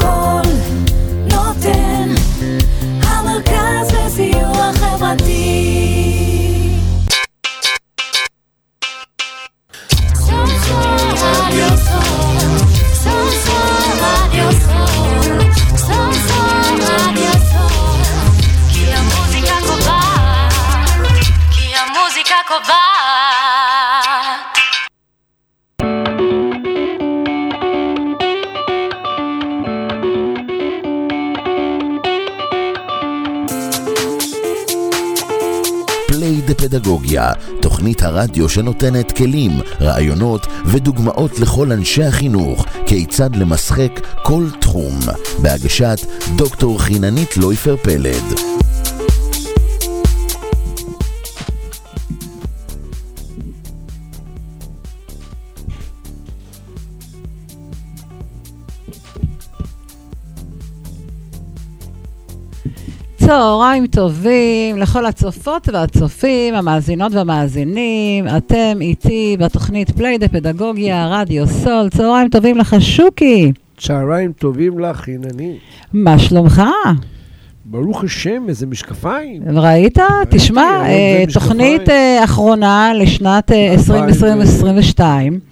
קול 0.00 0.42
נותן, 1.24 2.08
המרכז 3.02 3.90
לסיוע 4.06 4.72
חברתי. 4.72 5.51
פליי 36.54 36.68
דה 36.68 36.78
פדגוגיה, 36.78 37.32
תוכנית 37.60 38.02
הרדיו 38.02 38.48
שנותנת 38.48 39.12
כלים, 39.12 39.52
רעיונות 39.80 40.46
ודוגמאות 40.66 41.40
לכל 41.40 41.72
אנשי 41.72 42.04
החינוך 42.04 42.66
כיצד 42.86 43.36
למשחק 43.36 44.00
כל 44.22 44.44
תחום, 44.60 44.98
בהגשת 45.38 45.98
דוקטור 46.36 46.82
חיננית 46.82 47.36
לויפר 47.36 47.76
פלד. 47.76 48.51
צהריים 63.32 63.86
טובים 63.86 64.76
לכל 64.76 65.06
הצופות 65.06 65.68
והצופים, 65.68 66.54
המאזינות 66.54 67.12
והמאזינים. 67.12 68.24
אתם 68.36 68.78
איתי 68.80 69.36
בתוכנית 69.40 69.90
פליי 69.90 70.18
דה 70.18 70.28
פדגוגיה, 70.28 71.08
רדיו 71.10 71.46
סול. 71.46 71.88
צהריים 71.88 72.28
טובים 72.28 72.58
לך, 72.58 72.76
שוקי. 72.80 73.52
צהריים 73.78 74.32
טובים 74.32 74.78
לך, 74.78 74.96
חינני. 74.96 75.58
מה 75.92 76.18
שלומך? 76.18 76.62
ברוך 77.64 78.04
השם, 78.04 78.44
איזה 78.48 78.66
משקפיים. 78.66 79.42
ראית? 79.58 79.98
תשמע, 80.30 80.82
אה. 80.86 81.24
תוכנית 81.32 81.88
אה, 81.88 82.24
אחרונה 82.24 82.92
לשנת 82.94 83.52
אה, 83.52 83.72
2022. 83.72 85.51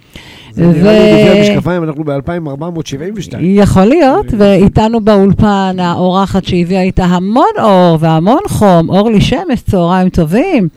זה 0.51 0.67
נראה 0.67 0.93
לי 0.93 1.23
לפי 1.23 1.49
המשקפיים, 1.51 1.83
אנחנו 1.83 2.03
ב-2472. 2.03 3.37
יכול 3.41 3.85
להיות, 3.85 4.25
ואיתנו 4.37 5.01
באולפן 5.01 5.75
האורחת 5.79 6.45
שהביאה 6.45 6.81
איתה 6.81 7.05
המון 7.05 7.45
אור 7.61 7.97
והמון 7.99 8.41
חום, 8.47 8.89
אורלי 8.89 9.21
שמש, 9.21 9.61
צהריים 9.61 10.09
טובים. 10.09 10.67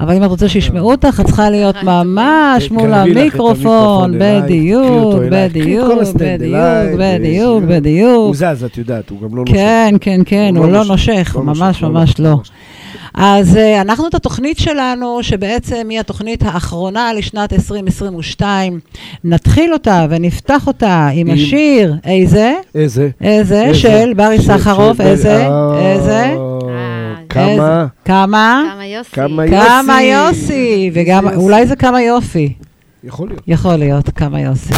אבל 0.00 0.14
אם 0.14 0.24
את 0.24 0.28
רוצה 0.28 0.48
שישמעו 0.48 0.90
אותך, 0.90 1.20
את 1.20 1.26
צריכה 1.26 1.50
להיות 1.50 1.76
ממש 1.82 2.68
כן, 2.68 2.74
מול 2.74 2.90
לך 2.90 2.96
את 3.10 3.16
המיקרופון, 3.16 4.12
בדיוק, 4.18 5.14
בדיוק, 5.30 5.94
בדיוק, 6.20 6.90
בדיוק, 6.98 7.64
בדיוק. 7.68 8.26
הוא 8.26 8.34
זז, 8.34 8.64
את 8.64 8.78
יודעת, 8.78 9.10
הוא 9.10 9.20
גם 9.20 9.36
לא 9.36 9.42
נושך. 9.42 9.54
כן, 9.54 9.94
כן, 10.00 10.20
כן, 10.26 10.54
הוא 10.56 10.66
לא 10.66 10.84
נושך, 10.84 11.32
לא 11.36 11.42
ממש 11.42 11.82
לא 11.82 11.88
ממש 11.88 12.14
לא. 12.18 12.36
אז 13.14 13.56
אה, 13.56 13.80
אנחנו 13.80 14.06
את 14.06 14.14
התוכנית 14.14 14.58
שלנו, 14.58 15.22
שבעצם 15.22 15.86
היא 15.90 16.00
התוכנית 16.00 16.42
האחרונה 16.42 17.12
לשנת 17.12 17.52
2022, 17.52 18.80
נתחיל 19.24 19.72
אותה 19.72 20.06
ונפתח 20.10 20.66
אותה 20.66 21.08
עם 21.12 21.30
השיר, 21.30 21.94
איזה? 22.04 22.54
איזה? 22.74 23.08
איזה? 23.20 23.74
של 23.74 24.12
ברי 24.16 24.42
סחרוף, 24.42 25.00
איזה? 25.00 25.46
אה, 25.46 25.92
איזה? 25.92 26.36
כמה? 27.30 27.86
כמה? 28.04 28.62
כמה 28.72 28.86
יוסי. 28.86 29.10
כמה 29.12 29.42
כמה 29.48 30.02
יוסי. 30.02 30.42
יוסי, 30.42 30.90
וגם, 30.94 31.24
יוסי. 31.24 31.36
אולי 31.36 31.66
זה 31.66 31.76
כמה 31.76 32.02
יופי. 32.02 32.52
יכול 33.04 33.28
להיות. 33.28 33.42
יכול 33.46 33.76
להיות, 33.76 34.10
כמה 34.10 34.40
יוסי. 34.40 34.72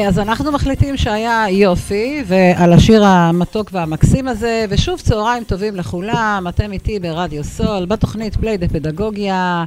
אז 0.00 0.18
אנחנו 0.18 0.52
מחליטים 0.52 0.96
שהיה 0.96 1.44
יופי, 1.50 2.22
ועל 2.26 2.72
השיר 2.72 3.04
המתוק 3.04 3.70
והמקסים 3.72 4.28
הזה, 4.28 4.64
ושוב 4.68 5.00
צהריים 5.00 5.44
טובים 5.44 5.76
לכולם, 5.76 6.46
אתם 6.48 6.72
איתי 6.72 6.98
ברדיו 6.98 7.44
סול, 7.44 7.84
בתוכנית 7.84 8.36
פליי 8.36 8.56
דה 8.56 8.68
פדגוגיה, 8.68 9.64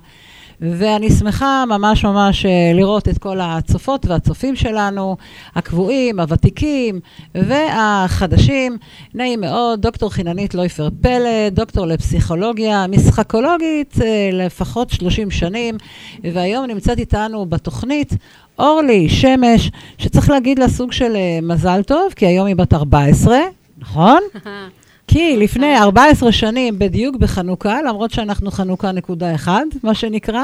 ואני 0.62 1.10
שמחה 1.10 1.63
ממש 1.68 2.06
ממש 2.06 2.45
אה, 2.45 2.72
לראות 2.74 3.07
את 3.07 3.18
כל 3.18 3.39
הצופות 3.42 4.06
והצופים 4.06 4.56
שלנו, 4.56 5.18
הקבועים, 5.56 6.19
הוותיקים 6.19 7.00
והחדשים. 7.36 8.77
נעים 9.13 9.42
מאוד, 9.42 9.81
דוקטור 9.81 10.10
חיננית 10.10 10.54
לויפר 10.54 10.89
פלד, 11.01 11.56
דוקטור 11.56 11.86
לפסיכולוגיה, 11.86 12.88
משחקולוגית 12.88 13.95
אה, 14.01 14.30
לפחות 14.33 14.89
30 14.89 15.31
שנים, 15.31 15.77
והיום 16.24 16.66
נמצאת 16.66 17.00
איתנו 17.00 17.45
בתוכנית 17.45 18.13
אורלי 18.60 19.10
שמש, 19.10 19.72
שצריך 19.98 20.30
להגיד 20.30 20.60
לה 20.60 20.69
סוג 20.69 20.92
של 20.92 21.16
אה, 21.16 21.40
מזל 21.42 21.84
טוב, 21.84 22.13
כי 22.16 22.25
היום 22.25 22.48
היא 22.48 22.56
בת 22.56 22.74
14, 22.74 23.38
נכון? 23.78 24.19
כי 25.07 25.38
לפני 25.38 25.78
14 25.78 26.31
שנים, 26.31 26.80
בדיוק 26.80 27.16
בחנוכה, 27.16 27.81
למרות 27.81 28.12
שאנחנו 28.12 28.52
חנוכה 28.52 28.92
נקודה 28.92 29.36
אחד, 29.36 29.66
מה 29.84 29.94
שנקרא, 29.94 30.44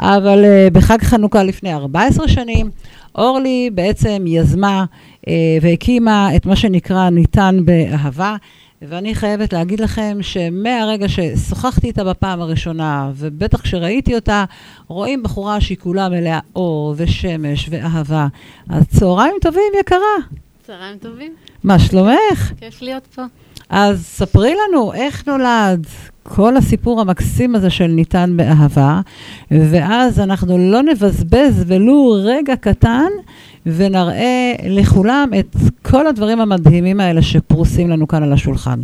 אבל 0.00 0.44
uh, 0.44 0.74
בחג 0.74 1.02
חנוכה 1.02 1.42
לפני 1.42 1.74
14 1.74 2.28
שנים, 2.28 2.70
אורלי 3.14 3.70
בעצם 3.74 4.24
יזמה 4.26 4.84
uh, 5.22 5.28
והקימה 5.62 6.36
את 6.36 6.46
מה 6.46 6.56
שנקרא 6.56 7.10
ניתן 7.10 7.58
באהבה. 7.64 8.36
ואני 8.82 9.14
חייבת 9.14 9.52
להגיד 9.52 9.80
לכם 9.80 10.18
שמהרגע 10.20 11.06
ששוחחתי 11.08 11.86
איתה 11.86 12.04
בפעם 12.04 12.40
הראשונה, 12.40 13.10
ובטח 13.14 13.60
כשראיתי 13.60 14.14
אותה, 14.14 14.44
רואים 14.88 15.22
בחורה 15.22 15.60
שהיא 15.60 15.78
כולה 15.78 16.08
מלאה 16.08 16.38
אור 16.56 16.94
ושמש 16.96 17.68
ואהבה. 17.70 18.26
אז 18.68 18.84
צהריים 18.88 19.34
טובים, 19.40 19.72
יקרה. 19.80 19.98
צהריים 20.66 20.98
טובים, 20.98 21.34
מה 21.64 21.78
שלומך? 21.78 22.52
כיף 22.60 22.82
להיות 22.82 23.06
פה. 23.14 23.22
אז 23.68 24.04
ספרי 24.06 24.54
לנו 24.54 24.92
איך 24.92 25.28
נולד 25.28 25.86
כל 26.22 26.56
הסיפור 26.56 27.00
המקסים 27.00 27.54
הזה 27.54 27.70
של 27.70 27.86
ניתן 27.86 28.36
באהבה, 28.36 29.00
ואז 29.50 30.20
אנחנו 30.20 30.58
לא 30.58 30.82
נבזבז 30.82 31.64
ולו 31.66 32.16
רגע 32.24 32.56
קטן, 32.56 33.08
ונראה 33.66 34.52
לכולם 34.68 35.30
את 35.38 35.56
כל 35.82 36.06
הדברים 36.06 36.40
המדהימים 36.40 37.00
האלה 37.00 37.22
שפרוסים 37.22 37.90
לנו 37.90 38.08
כאן 38.08 38.22
על 38.22 38.32
השולחן. 38.32 38.80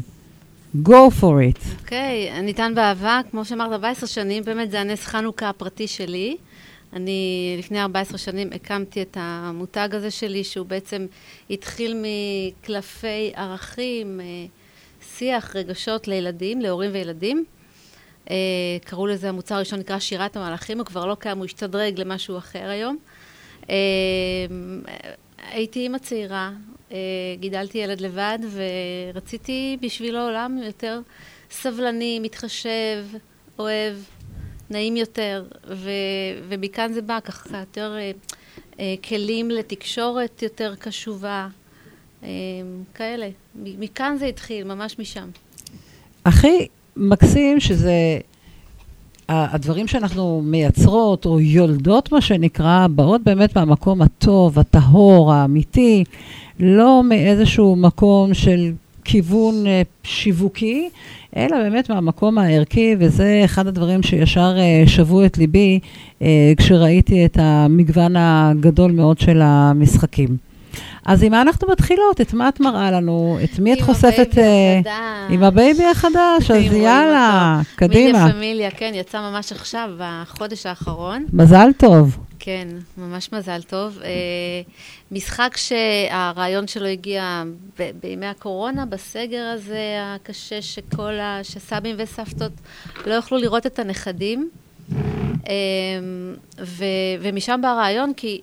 Go 0.85 1.11
for 1.21 1.23
it. 1.23 1.81
אוקיי, 1.81 2.31
okay, 2.33 2.41
ניתן 2.41 2.73
באהבה, 2.75 3.21
כמו 3.31 3.45
שאמרת, 3.45 3.73
14 3.73 4.09
שנים, 4.09 4.45
באמת 4.45 4.71
זה 4.71 4.81
הנס 4.81 5.07
חנוכה 5.07 5.49
הפרטי 5.49 5.87
שלי. 5.87 6.37
אני 6.93 7.55
לפני 7.59 7.83
14 7.83 8.19
שנים 8.19 8.49
הקמתי 8.55 9.03
את 9.03 9.17
המותג 9.21 9.89
הזה 9.93 10.11
שלי, 10.11 10.45
שהוא 10.45 10.67
בעצם 10.67 11.07
התחיל 11.51 11.97
מקלפי 12.03 13.33
ערכים, 13.35 14.21
אה, 14.21 14.25
שיח, 15.17 15.57
רגשות 15.57 16.09
לילדים, 16.09 16.61
להורים 16.61 16.91
וילדים. 16.93 17.45
אה, 18.31 18.37
קראו 18.85 19.07
לזה, 19.07 19.29
המוצר 19.29 19.55
הראשון 19.55 19.79
נקרא 19.79 19.99
שירת 19.99 20.37
המלאכים, 20.37 20.79
הוא 20.79 20.87
כבר 20.87 21.07
לא 21.07 21.15
קיים, 21.15 21.39
הוא 21.39 21.45
השתדרג 21.45 22.01
למשהו 22.01 22.39
אחר 22.39 22.69
היום. 22.69 22.97
אה, 23.71 23.77
הייתי 25.53 25.81
אימא 25.81 25.99
צעירה, 25.99 26.53
אה, 26.93 26.97
גידלתי 27.41 27.79
ילד 27.79 28.01
לבד 28.01 28.39
ורציתי 29.15 29.77
בשבילו 29.81 30.21
עולם 30.21 30.59
יותר 30.63 31.01
סבלני, 31.51 32.21
מתחשב, 32.21 33.05
אוהב, 33.59 33.97
נעים 34.71 34.97
יותר, 34.97 35.45
ו, 35.69 35.91
ומכאן 36.49 36.93
זה 36.93 37.03
בא 37.03 37.21
ככה 37.21 37.59
יותר 37.59 37.97
כלים 39.09 39.51
לתקשורת 39.51 40.43
יותר 40.43 40.75
קשובה, 40.79 41.49
כאלה. 42.95 43.29
מכאן 43.55 44.17
זה 44.19 44.27
התחיל, 44.27 44.65
ממש 44.65 44.99
משם. 44.99 45.29
הכי 46.25 46.69
מקסים 46.97 47.61
שזה 47.61 48.19
הדברים 49.31 49.87
שאנחנו 49.87 50.43
מייצרות, 50.45 51.27
או 51.27 51.41
יולדות, 51.41 52.13
מה 52.13 52.21
שנקרא, 52.21 52.87
באות 52.91 53.23
באמת 53.25 53.57
מהמקום 53.57 54.03
הטוב, 54.03 54.59
הטהור, 54.59 55.33
האמיתי, 55.33 56.05
לא 56.61 57.03
מאיזשהו 57.05 57.77
מקום 57.77 58.35
של 58.35 58.73
כיוון 59.05 59.67
אה, 59.67 59.83
שיווקי, 60.03 60.89
אלא 61.37 61.59
באמת 61.63 61.91
מהמקום 61.91 62.39
הערכי, 62.39 62.95
וזה 62.99 63.43
אחד 63.45 63.67
הדברים 63.67 64.03
שישר 64.03 64.55
אה, 64.59 64.83
שבו 64.87 65.25
את 65.25 65.39
ליבי 65.39 65.79
אה, 66.23 66.53
כשראיתי 66.57 67.25
את 67.25 67.37
המגוון 67.41 68.15
הגדול 68.17 68.93
מאוד 68.93 69.19
של 69.19 69.41
המשחקים. 69.43 70.50
אז 71.05 71.23
עם 71.23 71.33
מה 71.33 71.43
אנחנו 71.43 71.69
מתחילות? 71.69 72.21
את 72.21 72.33
מה 72.35 72.49
את 72.49 72.61
מראה 72.61 72.91
לנו? 72.91 73.39
את 73.45 73.59
מי 73.59 73.73
את 73.73 73.81
חושפת? 73.81 74.29
עם 74.39 74.43
הבייבי 74.43 74.85
החדש. 74.89 75.31
עם 75.31 75.43
הבייבי 75.43 75.85
החדש, 75.85 76.51
אז 76.51 76.73
יאללה, 76.73 77.61
קדימה. 77.77 78.19
מילי 78.25 78.33
פמיליה, 78.33 78.71
כן, 78.71 78.93
יצא 78.95 79.21
ממש 79.21 79.53
עכשיו, 79.53 79.91
בחודש 79.99 80.67
האחרון. 80.67 81.27
מזל 81.33 81.69
טוב. 81.77 82.19
כן, 82.39 82.69
ממש 82.99 83.33
מזל 83.33 83.63
טוב. 83.63 83.99
אה, 84.05 84.09
משחק 85.13 85.57
שהרעיון 85.57 86.67
שלו 86.67 86.87
הגיע 86.87 87.43
ב- 87.79 87.91
בימי 88.03 88.27
הקורונה, 88.27 88.87
בסגר 88.87 89.43
הזה 89.55 89.81
הקשה, 90.03 90.63
שכל 90.63 91.13
ה... 91.13 91.39
שסבים 91.43 91.97
וסבתות 91.99 92.53
לא 93.07 93.15
יוכלו 93.15 93.39
לראות 93.39 93.67
את 93.67 93.79
הנכדים. 93.79 94.51
אה, 95.49 95.55
ו- 96.65 96.85
ומשם 97.21 97.61
בא 97.63 97.69
הרעיון, 97.69 98.13
כי... 98.17 98.41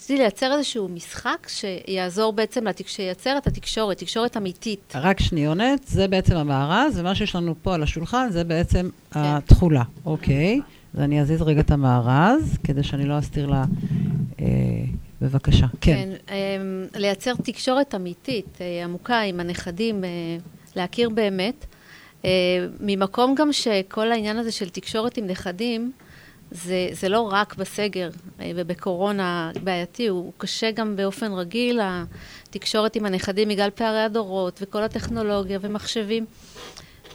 רציתי 0.00 0.18
לייצר 0.18 0.52
איזשהו 0.52 0.88
משחק 0.88 1.48
שיעזור 1.48 2.32
בעצם, 2.32 2.66
לתק... 2.66 2.88
שייצר 2.88 3.38
את 3.38 3.46
התקשורת, 3.46 3.98
תקשורת 3.98 4.36
אמיתית. 4.36 4.92
רק 4.94 5.20
שניונת, 5.20 5.86
זה 5.86 6.08
בעצם 6.08 6.36
המארז, 6.36 6.98
ומה 6.98 7.14
שיש 7.14 7.34
לנו 7.34 7.54
פה 7.62 7.74
על 7.74 7.82
השולחן 7.82 8.28
זה 8.30 8.44
בעצם 8.44 8.88
כן. 9.10 9.20
התכולה, 9.22 9.82
אוקיי? 10.04 10.60
אז 10.94 11.00
אני 11.00 11.20
אזיז 11.20 11.42
רגע 11.42 11.60
את 11.60 11.70
המארז, 11.70 12.58
כדי 12.64 12.82
שאני 12.82 13.06
לא 13.06 13.18
אסתיר 13.18 13.46
לה... 13.46 13.64
אה, 14.40 14.46
בבקשה, 15.22 15.66
כן. 15.80 15.96
כן, 15.96 16.08
אה, 16.30 16.98
לייצר 17.00 17.34
תקשורת 17.34 17.94
אמיתית, 17.94 18.58
אה, 18.60 18.84
עמוקה 18.84 19.20
עם 19.20 19.40
הנכדים, 19.40 20.04
אה, 20.04 20.08
להכיר 20.76 21.08
באמת. 21.08 21.66
אה, 22.24 22.30
ממקום 22.80 23.34
גם 23.34 23.52
שכל 23.52 24.12
העניין 24.12 24.36
הזה 24.36 24.52
של 24.52 24.68
תקשורת 24.68 25.16
עם 25.16 25.26
נכדים, 25.26 25.92
זה, 26.50 26.88
זה 26.92 27.08
לא 27.08 27.20
רק 27.20 27.54
בסגר 27.54 28.10
אה, 28.40 28.50
ובקורונה 28.56 29.50
בעייתי, 29.64 30.06
הוא 30.06 30.32
קשה 30.38 30.70
גם 30.70 30.96
באופן 30.96 31.32
רגיל, 31.32 31.80
התקשורת 31.82 32.96
עם 32.96 33.06
הנכדים 33.06 33.48
בגלל 33.48 33.70
פערי 33.74 34.00
הדורות 34.00 34.58
וכל 34.62 34.82
הטכנולוגיה 34.82 35.58
ומחשבים. 35.62 36.24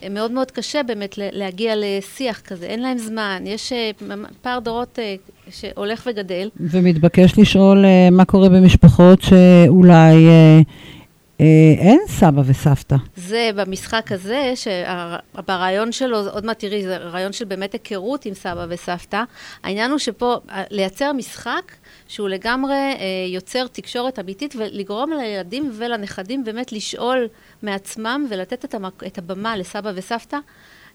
אה, 0.04 0.10
מאוד 0.10 0.32
מאוד 0.32 0.51
קשה 0.51 0.84
באמת 0.84 1.15
להגיע 1.18 1.74
לשיח 1.77 2.39
כזה, 2.39 2.65
אין 2.65 2.82
להם 2.82 2.98
זמן, 2.98 3.44
יש 3.46 3.74
אה, 3.74 3.92
פער 4.42 4.60
דורות 4.60 5.00
שהולך 5.50 6.08
וגדל. 6.08 6.50
ומתבקש 6.60 7.39
לשאול 7.39 7.86
מה 8.12 8.25
קורה 8.25 8.50
במשפחות 8.50 9.22
שאולי 9.22 10.27
אין 11.39 12.00
סבא 12.08 12.42
וסבתא. 12.46 12.96
זה 13.15 13.50
במשחק 13.56 14.12
הזה, 14.12 14.54
שברעיון 14.56 15.92
שלו, 15.92 16.30
עוד 16.30 16.46
מעט 16.46 16.60
תראי, 16.60 16.84
זה 16.84 16.98
רעיון 16.98 17.34
של 17.34 17.46
באמת 17.46 17.74
היכרות 17.74 18.25
עם 18.25 18.34
סבא 18.34 18.65
וסבתא. 18.70 19.24
העניין 19.63 19.92
הוא 19.92 20.00
שפה, 20.00 20.38
לייצר 20.72 21.13
משחק 21.13 21.72
שהוא 22.08 22.30
לגמרי 22.30 22.74
אה, 22.74 23.06
יוצר 23.34 23.68
תקשורת 23.68 24.20
אמיתית 24.20 24.56
ולגרום 24.58 25.13
לילדים 25.13 25.72
ולנכדים 25.74 26.44
באמת 26.44 26.72
לשאול 26.72 27.27
מעצמם 27.63 28.25
ולתת 28.30 28.65
את, 28.65 28.74
המק, 28.74 29.04
את 29.08 29.18
הבמה 29.18 29.58
לסבא 29.58 29.92
וסבתא, 29.96 30.38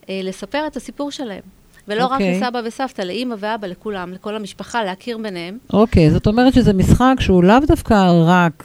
אה, 0.08 0.20
לספר 0.24 0.66
את 0.66 0.76
הסיפור 0.76 1.10
שלהם. 1.10 1.42
ולא 1.88 2.02
okay. 2.02 2.04
רק 2.04 2.12
אוקיי. 2.12 2.40
לסבא 2.40 2.60
וסבתא, 2.64 3.02
לאימא 3.02 3.34
ואבא, 3.38 3.66
לכולם, 3.66 4.12
לכל 4.12 4.36
המשפחה, 4.36 4.84
להכיר 4.84 5.18
ביניהם. 5.18 5.58
אוקיי, 5.72 6.08
okay, 6.08 6.10
זאת 6.10 6.26
אומרת 6.26 6.54
שזה 6.54 6.72
משחק 6.72 7.14
שהוא 7.20 7.44
לאו 7.44 7.58
דווקא 7.66 7.94
רק 8.26 8.64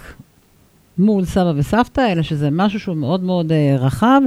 מול 0.97 1.25
סבא 1.25 1.53
וסבתא, 1.55 2.11
אלא 2.11 2.21
שזה 2.21 2.49
משהו 2.51 2.79
שהוא 2.79 2.97
מאוד 2.97 3.23
מאוד 3.23 3.51
uh, 3.51 3.81
רחב, 3.81 4.21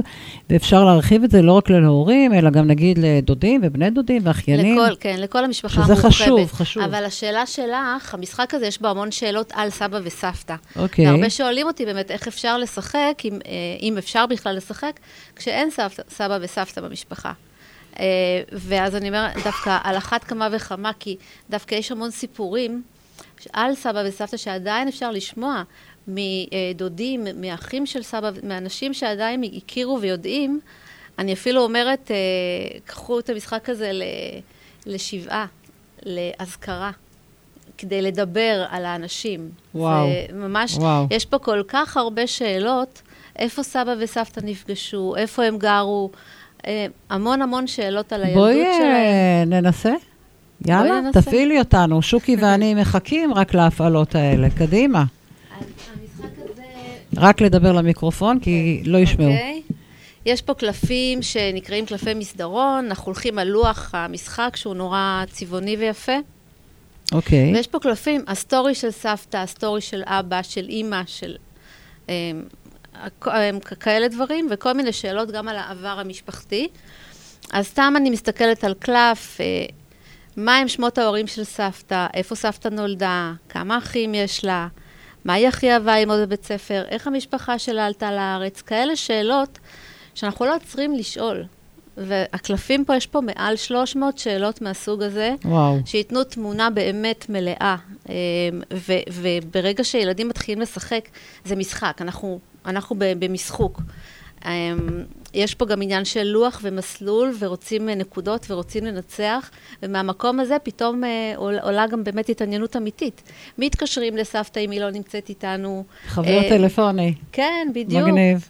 ואפשר 0.49 0.83
להרחיב 0.83 1.23
את 1.23 1.31
זה 1.31 1.41
לא 1.41 1.51
רק 1.51 1.69
להורים, 1.69 2.33
אלא 2.33 2.49
גם 2.49 2.67
נגיד 2.67 2.99
לדודים 3.01 3.61
ובני 3.63 3.89
דודים 3.89 4.21
ואחיינים. 4.25 4.77
לכל, 4.77 4.95
כן, 4.99 5.19
לכל 5.19 5.45
המשפחה 5.45 5.81
המורחבת. 5.81 6.11
שזה 6.11 6.23
חשוב, 6.23 6.51
חשוב. 6.51 6.83
אבל 6.83 7.05
השאלה 7.05 7.45
שלך, 7.45 8.13
המשחק 8.13 8.53
הזה, 8.53 8.65
יש 8.65 8.81
בו 8.81 8.87
המון 8.87 9.11
שאלות 9.11 9.51
על 9.55 9.69
סבא 9.69 9.99
וסבתא. 10.03 10.55
אוקיי. 10.75 11.07
והרבה 11.07 11.29
שואלים 11.29 11.67
אותי 11.67 11.85
באמת 11.85 12.11
איך 12.11 12.27
אפשר 12.27 12.57
לשחק, 12.57 13.21
אם, 13.25 13.39
אה, 13.45 13.51
אם 13.81 13.97
אפשר 13.97 14.25
בכלל 14.25 14.55
לשחק, 14.55 14.99
כשאין 15.35 15.69
סבתא, 15.69 16.03
סבא 16.09 16.37
וסבתא 16.41 16.81
במשפחה. 16.81 17.31
Uh, 17.93 17.99
ואז 18.51 18.95
אני 18.95 19.07
אומרת, 19.07 19.31
דווקא 19.43 19.77
על 19.83 19.97
אחת 19.97 20.23
כמה 20.23 20.47
וכמה, 20.51 20.91
כי 20.99 21.15
דווקא 21.49 21.75
יש 21.75 21.91
המון 21.91 22.11
סיפורים 22.11 22.81
על 23.53 23.75
סבא 23.75 24.03
וסבתא 24.05 24.37
שעדיין 24.37 24.87
אפשר 24.87 25.11
לשמוע. 25.11 25.63
מדודים, 26.09 27.27
מאחים 27.35 27.85
של 27.85 28.03
סבא, 28.03 28.29
מאנשים 28.43 28.93
שעדיין 28.93 29.43
הכירו 29.43 30.01
ויודעים, 30.01 30.59
אני 31.19 31.33
אפילו 31.33 31.63
אומרת, 31.63 32.11
אה, 32.11 32.79
קחו 32.85 33.19
את 33.19 33.29
המשחק 33.29 33.69
הזה 33.69 33.91
לשבעה, 34.85 35.45
לאזכרה. 36.05 36.91
כדי 37.79 38.01
לדבר 38.01 38.65
על 38.69 38.85
האנשים. 38.85 39.49
וואו. 39.75 40.07
זה 40.07 40.33
ממש, 40.33 40.77
וואו. 40.77 41.07
יש 41.11 41.25
פה 41.25 41.37
כל 41.37 41.61
כך 41.67 41.97
הרבה 41.97 42.27
שאלות, 42.27 43.01
איפה 43.35 43.63
סבא 43.63 43.93
וסבתא 43.99 44.39
נפגשו, 44.43 45.15
איפה 45.17 45.43
הם 45.43 45.57
גרו, 45.57 46.09
אה, 46.67 46.85
המון 47.09 47.41
המון 47.41 47.67
שאלות 47.67 48.13
על 48.13 48.23
הילדות 48.23 48.43
בואי 48.43 48.63
שלהם. 48.77 48.91
אה, 48.91 49.43
ננסה. 49.45 49.93
יאללה, 50.67 51.01
ננסה. 51.01 51.21
תפעילי 51.21 51.59
אותנו. 51.59 52.01
שוקי 52.01 52.35
ואני 52.35 52.73
מחכים 52.73 53.33
רק 53.33 53.53
להפעלות 53.53 54.15
האלה. 54.15 54.47
קדימה. 54.49 55.03
רק 57.17 57.41
לדבר 57.41 57.71
למיקרופון, 57.71 58.39
כי 58.39 58.81
לא 58.85 58.97
ישמעו. 58.97 59.27
אוקיי. 59.27 59.61
יש 60.25 60.41
פה 60.41 60.53
קלפים 60.53 61.21
שנקראים 61.21 61.85
קלפי 61.85 62.13
מסדרון, 62.13 62.85
אנחנו 62.85 63.05
הולכים 63.05 63.39
על 63.39 63.47
לוח 63.47 63.89
המשחק 63.95 64.55
שהוא 64.55 64.75
נורא 64.75 65.23
צבעוני 65.31 65.75
ויפה. 65.75 66.17
אוקיי. 67.11 67.53
ויש 67.55 67.67
פה 67.67 67.79
קלפים, 67.79 68.21
הסטורי 68.27 68.75
של 68.75 68.91
סבתא, 68.91 69.37
הסטורי 69.37 69.81
של 69.81 70.01
אבא, 70.05 70.41
של 70.41 70.65
אימא, 70.69 71.01
של 71.05 71.35
אה, 72.09 72.31
כ- 73.21 73.73
כאלה 73.79 74.07
דברים, 74.07 74.47
וכל 74.51 74.73
מיני 74.73 74.93
שאלות 74.93 75.31
גם 75.31 75.47
על 75.47 75.55
העבר 75.55 75.99
המשפחתי. 75.99 76.67
אז 77.51 77.65
סתם 77.67 77.93
אני 77.97 78.09
מסתכלת 78.09 78.63
על 78.63 78.73
קלף, 78.73 79.41
אה, 79.41 79.65
מה 80.37 80.57
הם 80.57 80.67
שמות 80.67 80.97
ההורים 80.97 81.27
של 81.27 81.43
סבתא, 81.43 82.07
איפה 82.13 82.35
סבתא 82.35 82.67
נולדה, 82.67 83.33
כמה 83.49 83.77
אחים 83.77 84.15
יש 84.15 84.45
לה, 84.45 84.67
מה 85.29 85.33
היא 85.33 85.47
הכי 85.47 85.71
אהבה 85.71 85.99
ללמוד 85.99 86.19
בבית 86.19 86.43
ספר, 86.43 86.83
איך 86.89 87.07
המשפחה 87.07 87.59
שלה 87.59 87.85
עלתה 87.85 88.11
לארץ, 88.11 88.61
כאלה 88.61 88.95
שאלות 88.95 89.59
שאנחנו 90.15 90.45
לא 90.45 90.55
עוצרים 90.55 90.95
לשאול. 90.95 91.43
והקלפים 91.97 92.85
פה, 92.85 92.95
יש 92.95 93.07
פה 93.07 93.21
מעל 93.21 93.55
300 93.55 94.17
שאלות 94.17 94.61
מהסוג 94.61 95.03
הזה. 95.03 95.33
וואו. 95.45 95.77
שייתנו 95.85 96.23
תמונה 96.23 96.69
באמת 96.69 97.25
מלאה. 97.29 97.75
אמ, 98.09 98.13
ו- 98.73 99.03
וברגע 99.13 99.83
שילדים 99.83 100.27
מתחילים 100.29 100.61
לשחק, 100.61 101.09
זה 101.45 101.55
משחק, 101.55 101.97
אנחנו, 102.01 102.39
אנחנו 102.65 102.95
במשחוק. 102.99 103.81
אמ, 104.45 104.49
יש 105.33 105.55
פה 105.55 105.65
גם 105.65 105.81
עניין 105.81 106.05
של 106.05 106.23
לוח 106.23 106.59
ומסלול, 106.63 107.33
ורוצים 107.39 107.89
אה, 107.89 107.95
נקודות 107.95 108.45
ורוצים 108.51 108.85
לנצח, 108.85 109.49
ומהמקום 109.83 110.39
הזה 110.39 110.57
פתאום 110.63 111.03
אה, 111.03 111.33
עול- 111.35 111.59
עולה 111.61 111.87
גם 111.87 112.03
באמת 112.03 112.29
התעניינות 112.29 112.75
אמיתית. 112.75 113.21
מתקשרים 113.57 114.17
לסבתא 114.17 114.59
אם 114.59 114.71
היא 114.71 114.81
לא 114.81 114.89
נמצאת 114.91 115.29
איתנו. 115.29 115.83
חבר 116.07 116.27
אה, 116.43 116.49
טלפוני. 116.49 117.13
כן, 117.31 117.67
בדיוק. 117.73 118.07
מגניב. 118.07 118.47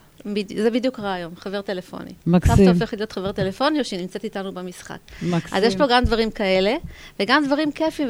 זה 0.56 0.70
בדיוק 0.70 0.98
הרעיון, 0.98 1.32
חבר 1.36 1.60
טלפוני. 1.60 2.10
מקסים. 2.26 2.56
סבתא 2.56 2.68
הופכת 2.70 2.96
להיות 2.96 3.12
חבר 3.12 3.32
טלפוני, 3.32 3.78
או 3.78 3.84
שהיא 3.84 4.00
נמצאת 4.00 4.24
איתנו 4.24 4.52
במשחק. 4.52 4.96
מקסים. 5.22 5.58
אז 5.58 5.64
יש 5.64 5.76
פה 5.76 5.84
גם 5.86 6.04
דברים 6.04 6.30
כאלה, 6.30 6.74
וגם 7.20 7.46
דברים 7.46 7.72
כיפים 7.72 8.08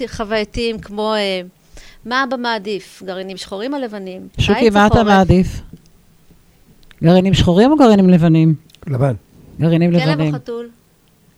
וחווייתיים, 0.00 0.78
כמו 0.78 1.14
אה, 1.14 1.40
מה 2.04 2.24
אבא 2.24 2.36
מעדיף, 2.36 3.02
גרעינים 3.06 3.36
שחורים 3.36 3.74
או 3.74 3.78
לבנים? 3.78 4.28
שוקי, 4.40 4.70
מה 4.70 4.86
אתה? 4.86 5.02
מעדיף? 5.04 5.46
גרעינים 7.04 7.34
שחורים 7.34 7.72
או 7.72 7.76
גרעינים 7.76 8.10
לבנים? 8.10 8.54
לבן, 8.86 9.14
גרעינים 9.60 9.90
כלב 9.90 10.02
או 10.02 10.10
לבנים. 10.12 10.34
חתול? 10.34 10.70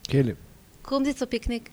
כלב, 0.09 0.35
קומזיץ 0.81 1.21
או 1.21 1.29
פיקניק? 1.29 1.69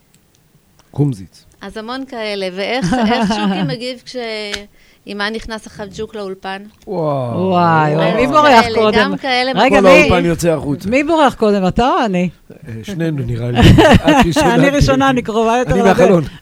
קומזיץ. 0.91 1.45
אז 1.65 1.77
המון 1.77 2.03
כאלה, 2.09 2.47
ואיך 2.55 2.93
איך 2.93 3.27
שוקי 3.27 3.63
מגיב 3.67 4.01
כשאימה 4.05 5.29
נכנס 5.29 5.67
אחת 5.67 5.87
ג'וק 5.97 6.15
לאולפן? 6.15 6.61
וואו. 6.87 7.39
וואי, 7.49 7.95
מי 8.15 8.27
בורח 8.27 8.65
קודם? 8.75 8.97
גם 8.99 9.17
כאלה. 9.17 9.51
רגע, 9.55 9.75
כל 9.77 9.83
מי- 9.83 9.89
האולפן 9.89 10.25
יוצא 10.25 10.49
החוצה. 10.49 10.89
מי 10.89 11.03
בורח 11.03 11.33
קודם, 11.33 11.67
אתה 11.67 11.89
או 11.89 12.05
אני? 12.05 12.29
אה, 12.67 12.73
שנינו 12.83 13.23
נראה 13.25 13.51
לי. 13.51 13.59
אני 14.55 14.69
ראשונה, 14.69 15.09
אני 15.09 15.21
קרובה 15.21 15.57
יותר 15.59 15.73
אני. 15.73 15.81
מהחלון. 15.81 16.23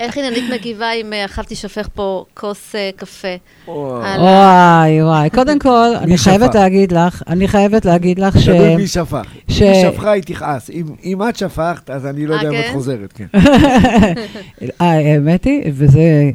איך 0.00 0.16
עיננית 0.16 0.44
מגיבה 0.52 0.92
אם 0.92 1.12
אה, 1.12 1.24
עכשיו 1.24 1.44
תשפך 1.48 1.88
פה 1.94 2.24
כוס 2.34 2.74
אה, 2.74 2.90
קפה? 2.96 3.28
וואי, 3.68 5.02
וואי. 5.02 5.30
קודם 5.30 5.58
כל, 5.58 5.88
אני? 6.02 6.18
חייבת 6.18 6.54
להגיד 6.54 6.92
לך, 6.92 7.22
אני 7.28 7.48
חייבת 7.48 7.84
להגיד 7.84 8.18
לך 8.18 8.40
ש... 8.40 8.44
תלוי 8.44 8.76
מי 8.76 8.86
שפך. 8.86 9.14
אם 9.60 9.66
היא 9.66 9.90
שפכה, 9.92 10.10
היא 10.10 10.22
תכעס. 10.22 10.70
אם- 11.04 11.22
את 11.28 11.36
שפכת, 11.36 11.90
אז 11.90 12.06
אני 12.06 12.26
לא 12.26 12.34
יודע 12.34 12.48
אם 12.48 12.54
את 12.54 12.64
כן? 12.64 12.70
חוזרת. 12.72 13.12
כן. 13.12 13.26
האמת 14.80 15.44
היא, 15.44 15.62
וזה 15.72 16.30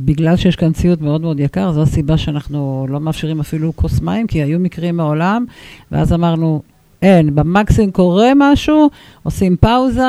בגלל 0.00 0.36
שיש 0.36 0.56
כאן 0.56 0.72
ציוד 0.72 1.02
מאוד 1.02 1.20
מאוד 1.20 1.40
יקר, 1.40 1.72
זו 1.72 1.82
הסיבה 1.82 2.16
שאנחנו 2.16 2.86
לא 2.88 3.00
מאפשרים 3.00 3.40
אפילו 3.40 3.76
כוס 3.76 4.00
מים, 4.00 4.26
כי 4.26 4.42
היו 4.42 4.58
מקרים 4.58 4.96
מעולם, 4.96 5.44
ואז 5.92 6.12
אמרנו, 6.12 6.62
אין, 7.02 7.34
במקסימום 7.34 7.90
קורה 7.90 8.32
משהו, 8.36 8.90
עושים 9.22 9.56
פאוזה, 9.56 10.02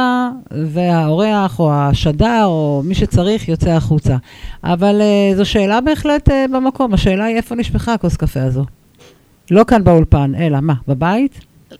והאורח 0.52 1.60
או 1.60 1.74
השדר 1.74 2.44
או 2.46 2.82
מי 2.86 2.96
שצריך 2.96 3.50
יוצא 3.50 3.70
החוצה. 3.70 4.18
אבל 4.64 5.02
uh, 5.02 5.38
זו 5.38 5.46
שאלה 5.46 5.82
בהחלט 5.82 6.30
uh, 6.30 6.32
במקום, 6.54 6.94
השאלה 6.94 7.24
היא 7.24 7.38
איפה 7.38 7.56
נשפכה 7.56 7.94
הכוס 7.94 8.16
קפה 8.16 8.42
הזו. 8.42 8.66
לא 9.52 9.64
כאן 9.68 9.84
באולפן, 9.84 10.32
אלא 10.36 10.60
מה, 10.62 10.74
בבית? 10.88 11.40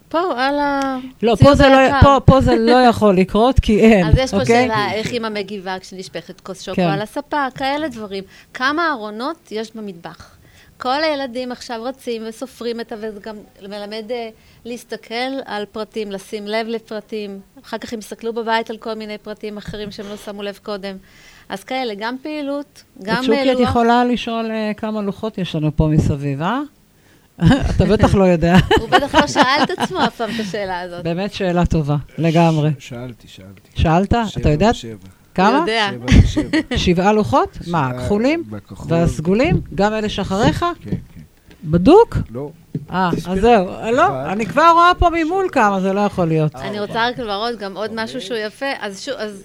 פה, 0.10 0.20
על 0.38 0.60
ה... 0.60 0.98
לא, 1.24 1.36
פה 1.36 1.56
זה 1.56 1.70
לא. 1.70 2.02
פה, 2.02 2.20
פה 2.26 2.42
זה 2.42 2.56
לא 2.56 2.76
יכול 2.76 3.18
לקרות, 3.18 3.60
כי 3.60 3.80
אין, 3.80 4.08
אז 4.08 4.14
יש 4.18 4.32
פה 4.32 4.42
אוקיי? 4.42 4.64
שאלה, 4.64 4.94
איך 4.94 5.12
אימא 5.12 5.30
מגיבה 5.30 5.80
כשנשפכת 5.80 6.42
כוס 6.42 6.62
שוקו 6.62 6.76
כן. 6.76 6.88
על 6.88 7.02
הספה, 7.02 7.46
כאלה 7.56 7.88
דברים. 7.88 8.24
כמה 8.54 8.92
ארונות 8.92 9.38
יש 9.52 9.76
במטבח? 9.76 10.36
כל 10.78 11.04
הילדים 11.04 11.52
עכשיו 11.52 11.84
רצים 11.84 12.22
וסופרים 12.26 12.80
את 12.80 12.92
ה... 12.92 12.96
וזה 13.02 13.20
גם 13.20 13.36
מלמד 13.62 14.12
אה, 14.12 14.30
להסתכל 14.66 15.14
על 15.46 15.66
פרטים, 15.66 16.12
לשים 16.12 16.48
לב 16.48 16.68
לפרטים. 16.68 17.40
אחר 17.64 17.78
כך 17.78 17.94
הם 17.94 18.00
יסתכלו 18.00 18.34
בבית 18.34 18.70
על 18.70 18.78
כל 18.78 18.94
מיני 18.94 19.18
פרטים 19.18 19.58
אחרים 19.58 19.92
שהם 19.92 20.06
לא 20.10 20.18
שמו 20.18 20.44
לב 20.44 20.60
קודם. 20.64 20.98
אז 21.50 21.64
כאלה, 21.64 21.94
גם 21.98 22.16
פעילות, 22.22 22.84
גם 23.04 23.16
את 23.20 23.24
שוקי, 23.24 23.52
את 23.52 23.60
לוח. 23.60 23.70
יכולה 23.70 24.06
לשאול 24.06 24.52
אה, 24.52 24.72
כמה 24.78 25.02
לוחות 25.02 25.38
יש 25.38 25.56
לנו 25.56 25.76
פה 25.76 25.88
מסביב, 25.88 26.42
אה? 26.42 26.60
אתה 27.76 27.86
בטח 27.86 28.16
לא 28.16 28.24
יודע. 28.24 28.56
הוא 28.80 28.90
בטח 28.90 29.16
לא 29.16 29.28
שאל 29.28 29.64
את 29.64 29.70
עצמו 29.80 30.06
אף 30.06 30.16
פעם 30.16 30.30
את 30.36 30.40
השאלה 30.40 30.82
הזאת. 30.82 31.04
באמת 31.04 31.34
שאלה 31.34 31.66
טובה, 31.66 31.96
לגמרי. 32.18 32.70
שאלתי, 32.80 33.28
שאלתי. 33.28 33.70
שאלת? 33.76 34.14
שבע 34.28 34.42
אתה 34.42 34.50
יודע 34.50 34.70
ושבע. 34.72 35.08
כמה? 35.36 35.58
יודע. 35.58 35.90
שבע 35.92 36.06
ושבע. 36.24 36.78
שבעה 36.78 37.14
לוחות? 37.14 37.58
מה, 37.68 37.90
שבעה 37.90 38.06
כחולים? 38.06 38.44
בכחול. 38.50 38.88
והסגולים? 38.90 39.62
גם 39.76 39.94
אלה 39.94 40.10
שאחריך? 40.10 40.66
כן, 40.82 40.90
כן. 40.90 41.22
בדוק? 41.64 42.18
לא. 42.30 42.50
אה, 42.92 43.10
אז 43.28 43.40
זהו. 43.42 43.70
אה, 43.70 43.92
לא. 43.92 44.26
אני 44.32 44.46
כבר 44.46 44.70
רואה 44.74 44.92
פה 45.00 45.10
ממול 45.14 45.48
כמה, 45.52 45.82
זה 45.82 45.94
לא 45.94 46.02
יכול 46.02 46.26
להיות. 46.26 46.56
אני 46.56 46.80
רוצה 46.80 47.08
רק 47.08 47.20
להראות 47.20 47.60
גם 47.60 47.78
עוד 47.78 47.92
משהו 47.94 48.22
שהוא 48.22 48.38
יפה. 48.38 48.66
אז 48.80 49.02
שוב, 49.02 49.14
אז... 49.18 49.44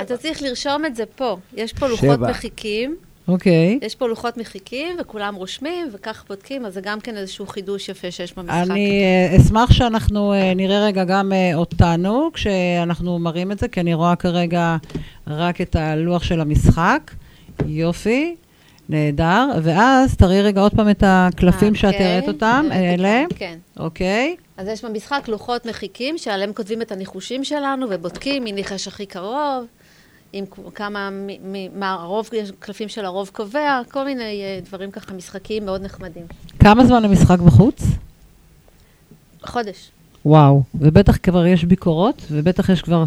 אתה 0.00 0.16
צריך 0.16 0.42
לרשום 0.42 0.84
את 0.84 0.96
זה 0.96 1.04
פה. 1.16 1.36
יש 1.54 1.72
פה 1.72 1.86
לוחות 1.86 2.08
שבע. 2.16 2.30
מחיקים. 2.30 2.96
אוקיי. 3.28 3.78
יש 3.82 3.94
פה 3.94 4.08
לוחות 4.08 4.36
מחיקים, 4.36 4.96
וכולם 5.00 5.34
רושמים, 5.34 5.88
וכך 5.92 6.24
בודקים, 6.28 6.66
אז 6.66 6.74
זה 6.74 6.80
גם 6.80 7.00
כן 7.00 7.16
איזשהו 7.16 7.46
חידוש 7.46 7.88
יפה 7.88 8.10
שיש 8.10 8.34
במשחק. 8.34 8.64
אני 8.70 9.02
אה, 9.02 9.36
אשמח 9.36 9.72
שאנחנו 9.72 10.32
אה, 10.32 10.54
נראה 10.54 10.86
רגע 10.86 11.04
גם 11.04 11.32
אה, 11.32 11.54
אותנו, 11.54 12.30
כשאנחנו 12.32 13.18
מראים 13.18 13.52
את 13.52 13.58
זה, 13.58 13.68
כי 13.68 13.80
אני 13.80 13.94
רואה 13.94 14.16
כרגע 14.16 14.76
רק 15.26 15.60
את 15.60 15.76
הלוח 15.76 16.22
של 16.22 16.40
המשחק. 16.40 17.10
יופי, 17.66 18.34
נהדר. 18.88 19.48
ואז 19.62 20.16
תראי 20.16 20.42
רגע 20.42 20.60
עוד 20.60 20.72
פעם 20.72 20.90
את 20.90 21.02
הקלפים 21.06 21.74
שאת 21.74 21.92
אוקיי, 21.92 22.06
הראית 22.06 22.28
אותם, 22.28 22.66
הראיתי 22.70 23.02
אלה. 23.02 23.24
כן. 23.36 23.58
אוקיי. 23.78 24.36
אז 24.56 24.68
יש 24.68 24.84
במשחק 24.84 25.28
לוחות 25.28 25.66
מחיקים, 25.66 26.18
שעליהם 26.18 26.52
כותבים 26.52 26.82
את 26.82 26.92
הניחושים 26.92 27.44
שלנו, 27.44 27.86
ובודקים 27.90 28.44
מי 28.44 28.52
ניחש 28.52 28.88
הכי 28.88 29.06
קרוב, 29.06 29.66
עם 30.32 30.44
כמה, 30.74 31.10
מ- 31.10 31.52
מ- 31.52 31.80
מה 31.80 31.92
הרוב, 31.92 32.28
יש 32.32 32.52
קלפים 32.58 32.88
של 32.88 33.04
הרוב 33.04 33.30
קובע, 33.32 33.80
כל 33.90 34.04
מיני 34.04 34.42
אה, 34.42 34.60
דברים 34.64 34.90
ככה 34.90 35.14
משחקיים 35.14 35.64
מאוד 35.64 35.82
נחמדים. 35.82 36.26
כמה 36.58 36.84
זמן 36.84 37.04
המשחק 37.04 37.38
בחוץ? 37.38 37.82
חודש. 39.46 39.90
וואו, 40.24 40.62
ובטח 40.74 41.16
כבר 41.22 41.46
יש 41.46 41.64
ביקורות, 41.64 42.22
ובטח 42.30 42.68
יש 42.68 42.82
כבר 42.82 43.04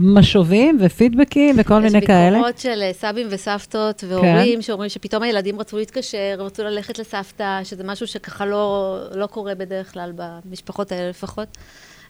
משובים 0.00 0.78
ופידבקים 0.80 1.56
וכל 1.58 1.78
מיני 1.78 2.06
כאלה. 2.06 2.26
יש 2.26 2.32
ביקורות 2.34 2.58
של 2.58 2.82
אה, 2.82 2.92
סבים 2.92 3.26
וסבתות 3.30 4.04
והורים 4.08 4.62
שאומרים 4.62 4.88
שפתאום 4.88 5.22
הילדים 5.22 5.60
רצו 5.60 5.78
להתקשר, 5.78 6.34
רצו 6.38 6.62
ללכת 6.62 6.98
לסבתא, 6.98 7.60
שזה 7.64 7.84
משהו 7.84 8.06
שככה 8.06 8.46
לא, 8.46 8.98
לא 9.14 9.26
קורה 9.26 9.54
בדרך 9.54 9.92
כלל, 9.92 10.12
במשפחות 10.14 10.92
האלה 10.92 11.10
לפחות. 11.10 11.48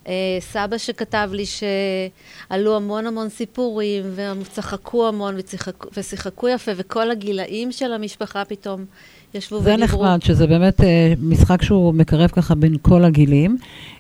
אה, 0.09 0.13
סבא 0.41 0.79
שכתב 0.79 1.31
לי 1.33 1.45
שעלו 1.47 2.77
המון 2.77 3.07
המון 3.07 3.29
סיפורים, 3.29 4.05
והם 4.15 4.43
צחקו 4.53 5.09
המון 5.09 5.35
ושיחקו, 5.39 5.89
ושיחקו 5.97 6.49
יפה, 6.49 6.73
וכל 6.77 7.11
הגילאים 7.11 7.73
של 7.73 7.93
המשפחה 7.93 8.45
פתאום 8.45 8.85
ישבו 9.35 9.61
זה 9.61 9.75
ודיברו. 9.75 10.05
נחמד, 10.05 10.23
שזה 10.23 10.47
באמת 10.47 10.81
אה, 10.81 11.13
משחק 11.21 11.63
שהוא 11.63 11.95
מקרב 11.95 12.31
ככה 12.31 12.55
בין 12.55 12.77
כל 12.83 13.05
הגילים, 13.05 13.57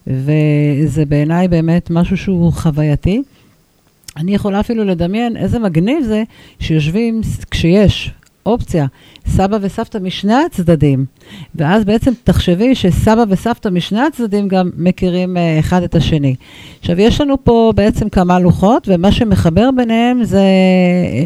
וזה 0.07 1.05
בעיניי 1.09 1.49
באמת 1.49 1.91
משהו 1.91 2.17
שהוא 2.17 2.53
חווייתי. 2.53 3.23
אני 4.17 4.35
יכולה 4.35 4.61
אפילו 4.61 4.85
לדמיין 4.85 5.37
איזה 5.37 5.59
מגניב 5.59 6.05
זה 6.05 6.23
שיושבים, 6.61 7.21
כשיש 7.51 8.11
אופציה, 8.47 8.87
סבא 9.29 9.59
וסבתא 9.61 9.99
משני 9.99 10.35
הצדדים. 10.35 11.07
ואז 11.55 11.85
בעצם 11.85 12.13
תחשבי 12.25 12.75
שסבא 12.75 13.25
וסבתא 13.29 13.69
משני 13.69 14.01
הצדדים 14.01 14.49
גם 14.49 14.71
מכירים 14.77 15.37
אה, 15.37 15.59
אחד 15.59 15.83
את 15.83 15.95
השני. 15.95 16.35
עכשיו, 16.81 17.01
יש 17.01 17.21
לנו 17.21 17.45
פה 17.45 17.73
בעצם 17.77 18.09
כמה 18.09 18.39
לוחות, 18.39 18.89
ומה 18.89 19.13
שמחבר 19.13 19.69
ביניהם 19.77 20.25
זה... 20.25 20.39
אה, 20.39 21.25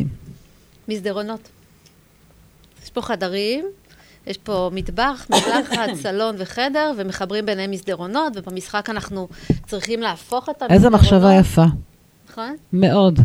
מסדרונות. 0.88 1.48
יש 2.85 2.90
פה 2.90 3.02
חדרים, 3.02 3.64
יש 4.26 4.38
פה 4.38 4.70
מטבח, 4.72 5.26
מקלחת, 5.31 5.94
סלון 6.02 6.35
וחדר, 6.38 6.92
ומחברים 6.96 7.46
ביניהם 7.46 7.70
מסדרונות, 7.70 8.33
ובמשחק 8.37 8.90
אנחנו 8.90 9.29
צריכים 9.66 10.00
להפוך 10.00 10.44
את 10.44 10.48
המסדרונות. 10.48 10.72
איזה 10.72 10.90
מחשבה 10.90 11.35
יפה. 11.35 11.64
נכון? 12.37 12.57
מאוד, 12.72 13.20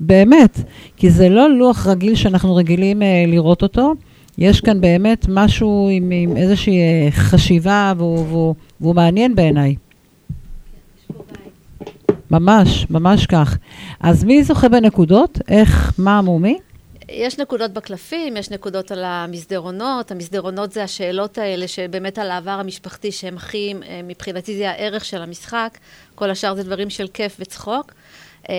באמת. 0.00 0.58
כי 0.96 1.10
זה 1.10 1.28
לא 1.28 1.50
לוח 1.50 1.86
רגיל 1.86 2.14
שאנחנו 2.14 2.54
רגילים 2.54 3.02
אה, 3.02 3.24
לראות 3.26 3.62
אותו. 3.62 3.94
יש 4.38 4.60
כאן 4.60 4.80
באמת 4.80 5.26
משהו 5.28 5.88
עם, 5.92 6.10
עם 6.10 6.36
איזושהי 6.36 6.78
אה, 6.80 7.10
חשיבה, 7.10 7.92
והוא, 7.96 8.26
והוא, 8.28 8.54
והוא 8.80 8.94
מעניין 8.94 9.34
בעיניי. 9.34 9.74
ממש, 12.30 12.86
ממש 12.90 13.26
כך. 13.26 13.56
אז 14.00 14.24
מי 14.24 14.42
זוכה 14.42 14.68
בנקודות? 14.68 15.38
איך, 15.48 15.92
מה, 15.98 16.22
מו, 16.22 16.38
מי? 16.38 16.58
יש 17.08 17.38
נקודות 17.38 17.72
בקלפים, 17.72 18.36
יש 18.36 18.50
נקודות 18.50 18.90
על 18.90 19.04
המסדרונות. 19.04 20.10
המסדרונות 20.10 20.72
זה 20.72 20.82
השאלות 20.84 21.38
האלה 21.38 21.68
שבאמת 21.68 22.18
על 22.18 22.30
העבר 22.30 22.50
המשפחתי 22.50 23.12
שהם 23.12 23.36
הכי, 23.36 23.74
אה, 23.88 24.00
מבחינתי 24.04 24.56
זה 24.56 24.70
הערך 24.70 25.04
של 25.04 25.22
המשחק. 25.22 25.78
כל 26.14 26.30
השאר 26.30 26.54
זה 26.54 26.62
דברים 26.62 26.90
של 26.90 27.06
כיף 27.08 27.36
וצחוק. 27.40 27.92
אה, 28.48 28.54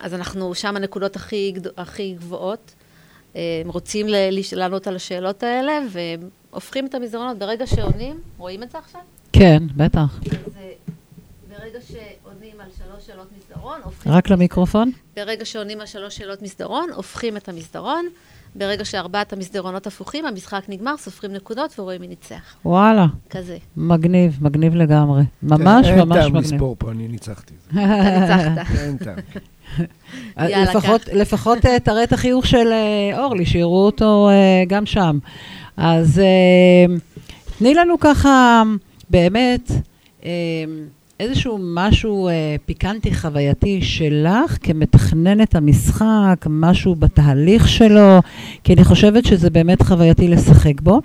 אז 0.00 0.14
אנחנו 0.14 0.54
שם 0.54 0.76
הנקודות 0.76 1.16
הכי, 1.16 1.54
הכי 1.76 2.14
גבוהות. 2.18 2.74
אה, 3.36 3.40
רוצים 3.66 4.08
ל- 4.08 4.38
לש- 4.38 4.54
לענות 4.54 4.86
על 4.86 4.96
השאלות 4.96 5.42
האלה 5.42 5.78
והופכים 5.90 6.86
את 6.86 6.94
המסדרונות. 6.94 7.38
ברגע 7.38 7.66
שעונים, 7.66 8.20
רואים 8.38 8.62
את 8.62 8.70
זה 8.70 8.78
עכשיו? 8.78 9.00
כן, 9.32 9.62
בטח. 9.76 10.20
אז 10.46 10.52
ברגע 11.50 11.78
שעונים 11.80 12.60
על 12.60 12.66
שלוש 12.78 13.06
שאלות 13.06 13.26
מסדרון, 13.38 13.80
הופכים... 13.84 14.12
רק 14.12 14.30
למיקרופון? 14.30 14.90
ברגע 15.16 15.44
שעונים 15.44 15.80
על 15.80 15.86
שלוש 15.86 16.16
שאלות 16.16 16.42
מסדרון, 16.42 16.90
הופכים 16.94 17.36
את 17.36 17.48
המסדרון. 17.48 18.06
ברגע 18.54 18.84
שארבעת 18.84 19.32
המסדרונות 19.32 19.86
הפוכים, 19.86 20.26
המשחק 20.26 20.62
נגמר, 20.68 20.96
סופרים 20.96 21.32
נקודות 21.32 21.78
ורואים 21.78 22.00
מי 22.00 22.08
ניצח. 22.08 22.56
וואלה, 22.64 23.06
כזה. 23.30 23.58
מגניב, 23.76 24.38
מגניב 24.40 24.74
לגמרי. 24.74 25.22
ממש 25.42 25.86
אין 25.86 25.98
ממש 25.98 26.18
טעם 26.18 26.32
מגניב. 26.32 26.52
לספור 26.52 26.76
פה, 26.78 26.90
אני 26.90 27.08
ניצחתי. 27.08 27.54
אתה 27.70 28.20
ניצחת. 28.20 28.70
אין 28.80 28.96
טעם. 28.96 29.18
יאללה, 30.38 30.72
לפחות, 31.12 31.66
אה, 31.66 31.80
תראה 31.80 32.04
את 32.04 32.12
החיוך 32.12 32.46
של 32.46 32.66
אה, 32.72 33.24
אורלי, 33.24 33.46
שיראו 33.46 33.86
אותו 33.86 34.28
אה, 34.30 34.64
גם 34.68 34.86
שם. 34.86 35.18
אז 35.76 36.18
אה, 36.18 36.94
תני 37.58 37.74
לנו 37.74 38.00
ככה, 38.00 38.62
באמת, 39.10 39.70
אה, 40.24 40.30
איזשהו 41.20 41.58
משהו 41.60 42.28
אה, 42.28 42.56
פיקנטי 42.66 43.14
חווייתי 43.14 43.82
שלך 43.82 44.58
כמתכננת 44.62 45.54
המשחק, 45.54 46.46
משהו 46.46 46.94
בתהליך 46.94 47.68
שלו, 47.68 48.20
כי 48.64 48.74
אני 48.74 48.84
חושבת 48.84 49.24
שזה 49.24 49.50
באמת 49.50 49.82
חווייתי 49.82 50.28
לשחק 50.28 50.80
בו. 50.80 51.00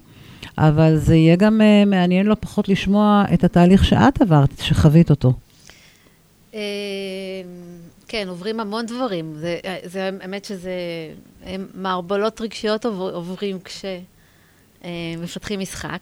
אבל 0.58 0.98
זה 0.98 1.16
יהיה 1.16 1.36
גם 1.36 1.62
אה, 1.62 1.86
מעניין 1.86 2.26
לא 2.26 2.36
פחות 2.40 2.70
לשמוע 2.70 3.24
את 3.34 3.44
התהליך 3.44 3.86
שאת 3.86 4.22
עברת, 4.22 4.50
שחווית 4.62 5.10
אותו. 5.10 5.34
אה, 6.54 6.62
כן, 8.08 8.28
עוברים 8.30 8.60
המון 8.60 8.86
דברים. 8.86 9.34
זה, 9.36 9.60
זה 9.84 10.10
האמת 10.22 10.46
שזה 10.46 10.72
אה, 11.46 11.56
מערבולות 11.74 12.42
רגשיות 12.42 12.86
עובר, 12.86 13.16
עוברים 13.16 13.58
כשמפתחים 14.84 15.60
משחק. 15.60 16.00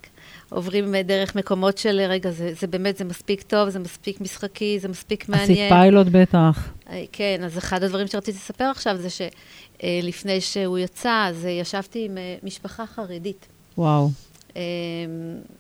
עוברים 0.55 0.95
אה, 0.95 1.03
דרך 1.03 1.35
מקומות 1.35 1.77
של, 1.77 2.01
רגע, 2.09 2.31
זה, 2.31 2.53
זה 2.59 2.67
באמת, 2.67 2.97
זה 2.97 3.03
מספיק 3.03 3.41
טוב, 3.41 3.69
זה 3.69 3.79
מספיק 3.79 4.21
משחקי, 4.21 4.79
זה 4.79 4.87
מספיק 4.87 5.29
מעניין. 5.29 5.51
עשית 5.51 5.69
פיילוט 5.69 6.07
בטח. 6.11 6.69
אה, 6.89 7.03
כן, 7.11 7.41
אז 7.45 7.57
אחד 7.57 7.83
הדברים 7.83 8.07
שרציתי 8.07 8.37
לספר 8.37 8.63
עכשיו 8.63 8.97
זה 8.97 9.07
שלפני 9.09 10.41
שהוא 10.41 10.77
יצא, 10.77 11.25
אז 11.29 11.45
אה, 11.45 11.49
ישבתי 11.49 12.05
עם 12.05 12.17
אה, 12.17 12.35
משפחה 12.43 12.85
חרדית. 12.85 13.47
וואו. 13.77 14.09
אה, 14.57 14.61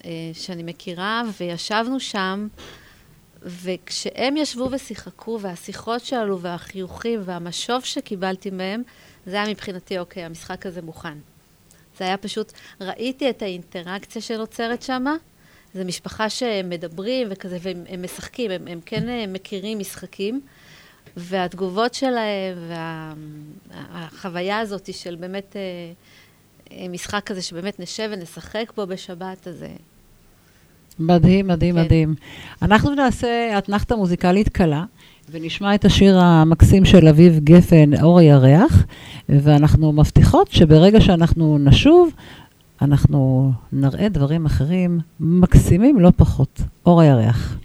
אה, 0.05 0.11
שאני 0.33 0.63
מכירה, 0.63 1.23
וישבנו 1.39 1.99
שם, 1.99 2.47
וכשהם 3.41 4.37
ישבו 4.37 4.69
ושיחקו, 4.71 5.39
והשיחות 5.41 6.05
שעלו, 6.05 6.39
והחיוכים, 6.39 7.21
והמשוב 7.25 7.83
שקיבלתי 7.83 8.49
מהם, 8.49 8.81
זה 9.25 9.35
היה 9.35 9.49
מבחינתי, 9.49 9.99
אוקיי, 9.99 10.23
המשחק 10.23 10.65
הזה 10.65 10.81
מוכן. 10.81 11.17
זה 11.97 12.03
היה 12.03 12.17
פשוט, 12.17 12.51
ראיתי 12.81 13.29
את 13.29 13.41
האינטראקציה 13.41 14.21
שנוצרת 14.21 14.81
שם, 14.81 15.05
זו 15.75 15.85
משפחה 15.85 16.29
שהם 16.29 16.69
מדברים 16.69 17.27
וכזה, 17.31 17.57
והם 17.61 17.83
הם 17.89 18.03
משחקים, 18.03 18.51
הם, 18.51 18.67
הם 18.67 18.79
כן 18.85 19.09
אה, 19.09 19.25
מכירים 19.27 19.79
משחקים, 19.79 20.41
והתגובות 21.17 21.93
שלהם, 21.93 22.57
והחוויה 23.69 24.59
הזאת 24.59 24.93
של 24.93 25.15
באמת... 25.15 25.55
אה, 25.55 25.61
אה, 26.71 26.87
משחק 26.89 27.21
כזה 27.25 27.41
שבאמת 27.41 27.79
נשב 27.79 28.09
ונשחק 28.11 28.71
בו 28.75 28.87
בשבת, 28.87 29.47
אז... 29.47 29.65
מדהים, 30.99 31.47
מדהים, 31.47 31.75
כן. 31.75 31.81
מדהים. 31.81 32.15
אנחנו 32.61 32.95
נעשה 32.95 33.57
אתנחתא 33.57 33.93
מוזיקלית 33.93 34.49
קלה, 34.49 34.83
ונשמע 35.31 35.75
את 35.75 35.85
השיר 35.85 36.19
המקסים 36.19 36.85
של 36.85 37.07
אביב 37.07 37.39
גפן, 37.39 38.03
אור 38.03 38.19
הירח, 38.19 38.85
ואנחנו 39.29 39.91
מבטיחות 39.91 40.51
שברגע 40.51 41.01
שאנחנו 41.01 41.57
נשוב, 41.57 42.09
אנחנו 42.81 43.51
נראה 43.71 44.09
דברים 44.09 44.45
אחרים 44.45 44.99
מקסימים 45.19 45.99
לא 45.99 46.11
פחות. 46.15 46.61
אור 46.85 47.01
הירח. 47.01 47.57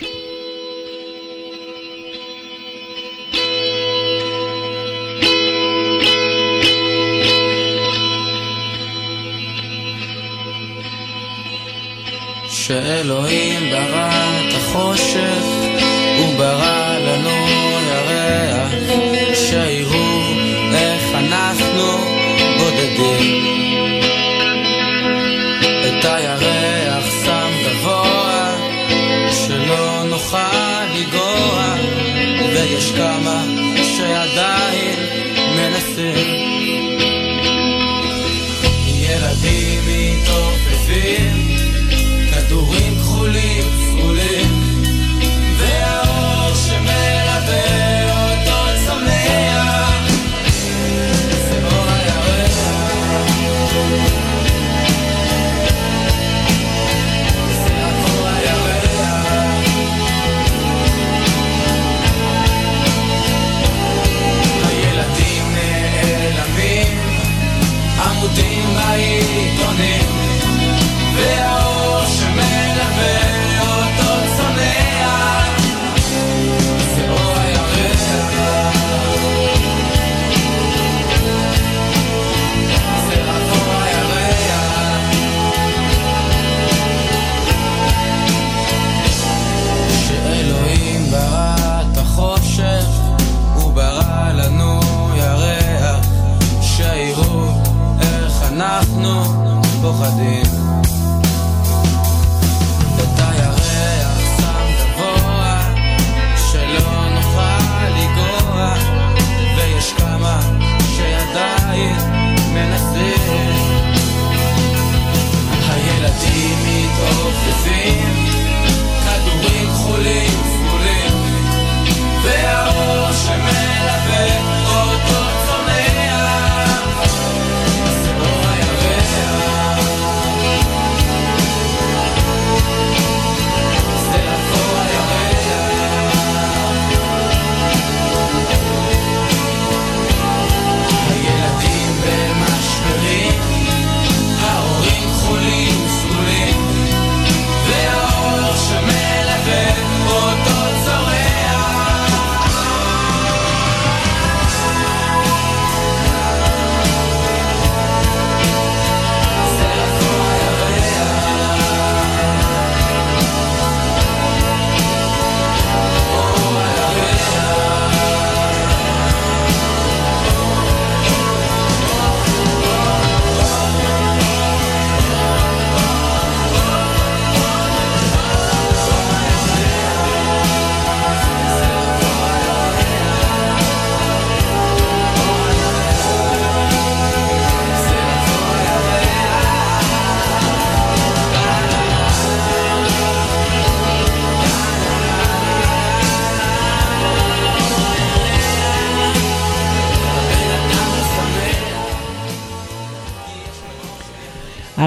שאלוהים 12.49 13.71
ברא 13.71 14.11
את 14.49 14.55
החושך, 14.55 15.30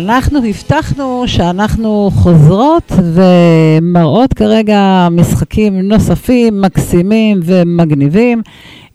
אנחנו 0.03 0.39
הבטחנו 0.45 1.23
שאנחנו 1.27 2.09
חוזרות 2.13 2.91
ומראות 3.13 4.33
כרגע 4.33 5.07
משחקים 5.11 5.79
נוספים, 5.81 6.61
מקסימים 6.61 7.39
ומגניבים, 7.43 8.41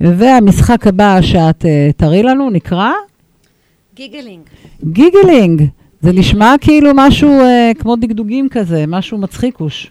והמשחק 0.01 0.87
הבא 0.87 1.19
שאת 1.23 1.65
אה, 1.65 1.91
תראי 1.97 2.23
לנו 2.23 2.51
נקרא 2.51 2.91
גיגלינג. 3.95 4.43
גיגלינג. 4.85 5.63
זה 6.01 6.13
נשמע 6.13 6.55
כאילו 6.61 6.91
משהו 6.95 7.41
אה, 7.41 7.71
כמו 7.79 7.97
דגדוגים 7.97 8.49
כזה, 8.49 8.85
משהו 8.89 9.19
מצחיקוש. 9.19 9.91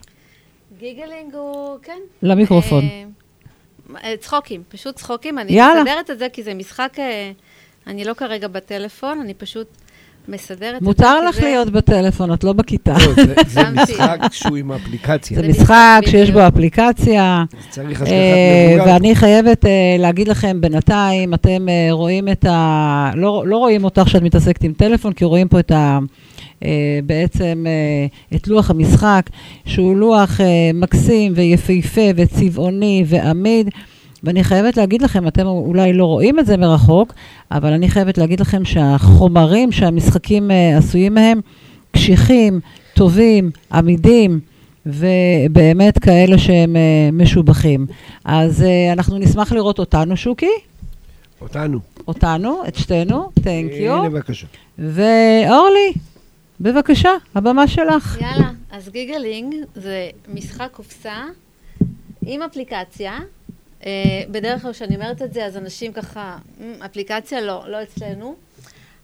גיגלינג 0.80 1.34
הוא, 1.34 1.78
כן. 1.82 1.98
למיקרופון. 2.22 2.84
אה, 2.84 3.04
אה, 4.04 4.16
צחוקים, 4.16 4.62
פשוט 4.68 4.96
צחוקים. 4.96 5.38
אני 5.38 5.52
יאללה. 5.52 5.82
מסדרת 5.82 6.10
את 6.10 6.18
זה 6.18 6.28
כי 6.32 6.42
זה 6.42 6.54
משחק, 6.54 6.92
אה, 6.98 7.32
אני 7.86 8.04
לא 8.04 8.14
כרגע 8.14 8.48
בטלפון, 8.48 9.20
אני 9.20 9.34
פשוט 9.34 9.68
מסדרת. 10.28 10.82
מותר 10.82 11.20
לך 11.28 11.42
להיות 11.42 11.70
בטלפון, 11.70 12.32
את 12.32 12.44
לא 12.44 12.52
בכיתה. 12.52 12.92
לא, 12.92 13.24
זה-. 13.46 13.70
משחק 13.70 14.18
שהוא 14.32 14.56
עם 14.56 14.72
אפליקציה. 14.72 15.40
זה 15.40 15.48
משחק 15.48 16.00
שיש 16.06 16.30
בו. 16.30 16.48
אפליקציה. 16.48 17.44
צריך 17.70 18.02
השגחת 18.02 18.12
אה, 18.12 18.74
מבוגר. 18.76 18.92
ואני 18.92 19.14
חייבת 19.14 19.64
אה, 19.64 19.96
להגיד 19.98 20.28
לכם, 20.28 20.60
בינתיים 20.60 21.34
אתם 21.34 21.68
אה, 21.68 21.88
רואים 21.90 22.28
את 22.28 22.44
ה... 22.44 23.10
לא, 23.14 23.42
לא 23.46 23.56
רואים 23.56 23.84
אותך 23.84 24.08
שאת 24.08 24.22
מתעסקת 24.22 24.64
עם 24.64 24.72
טלפון, 24.72 25.12
כי 25.12 25.24
רואים 25.24 25.48
פה 25.48 25.60
את 25.60 25.70
ה... 25.70 25.98
אה, 26.64 26.98
בעצם 27.06 27.64
אה, 27.66 28.36
את 28.36 28.48
לוח 28.48 28.70
המשחק, 28.70 29.30
שהוא 29.66 29.96
לוח 29.96 30.40
אה, 30.40 30.70
מקסים 30.74 31.32
ויפהפה 31.36 32.10
וצבעוני 32.16 33.04
ועמיד. 33.06 33.70
ואני 34.22 34.44
חייבת 34.44 34.76
להגיד 34.76 35.02
לכם, 35.02 35.28
אתם 35.28 35.46
אולי 35.46 35.92
לא 35.92 36.04
רואים 36.04 36.38
את 36.38 36.46
זה 36.46 36.56
מרחוק, 36.56 37.14
אבל 37.50 37.72
אני 37.72 37.88
חייבת 37.88 38.18
להגיד 38.18 38.40
לכם 38.40 38.64
שהחומרים 38.64 39.72
שהמשחקים 39.72 40.50
אה, 40.50 40.78
עשויים 40.78 41.14
מהם, 41.14 41.40
קשיחים, 41.92 42.60
טובים, 42.94 43.50
עמידים, 43.72 44.40
ובאמת 44.86 45.98
כאלה 45.98 46.38
שהם 46.38 46.76
אה, 46.76 47.10
משובחים. 47.12 47.86
אז 48.24 48.62
אה, 48.62 48.92
אנחנו 48.92 49.18
נשמח 49.18 49.52
לראות 49.52 49.78
אותנו, 49.78 50.16
שוקי, 50.16 50.46
אותנו. 51.40 51.78
אותנו, 52.08 52.62
את 52.68 52.76
שתינו, 52.76 53.30
תנק 53.34 53.72
יו. 53.72 53.94
הנה 53.94 54.08
בבקשה. 54.08 54.46
ואורלי, 54.78 55.92
בבקשה, 56.60 57.10
הבמה 57.34 57.68
שלך. 57.68 58.18
יאללה, 58.20 58.50
אז 58.70 58.88
גיגלינג 58.88 59.54
זה 59.74 60.08
משחק 60.34 60.68
קופסה 60.72 61.22
עם 62.22 62.42
אפליקציה. 62.42 63.18
אה, 63.88 64.22
בדרך 64.30 64.62
כלל 64.62 64.72
כשאני 64.72 64.94
אומרת 64.94 65.22
את 65.22 65.32
זה, 65.32 65.46
אז 65.46 65.56
אנשים 65.56 65.92
ככה, 65.92 66.36
"מ, 66.60 66.82
אפליקציה 66.82 67.40
לא, 67.40 67.64
לא 67.68 67.82
אצלנו. 67.82 68.36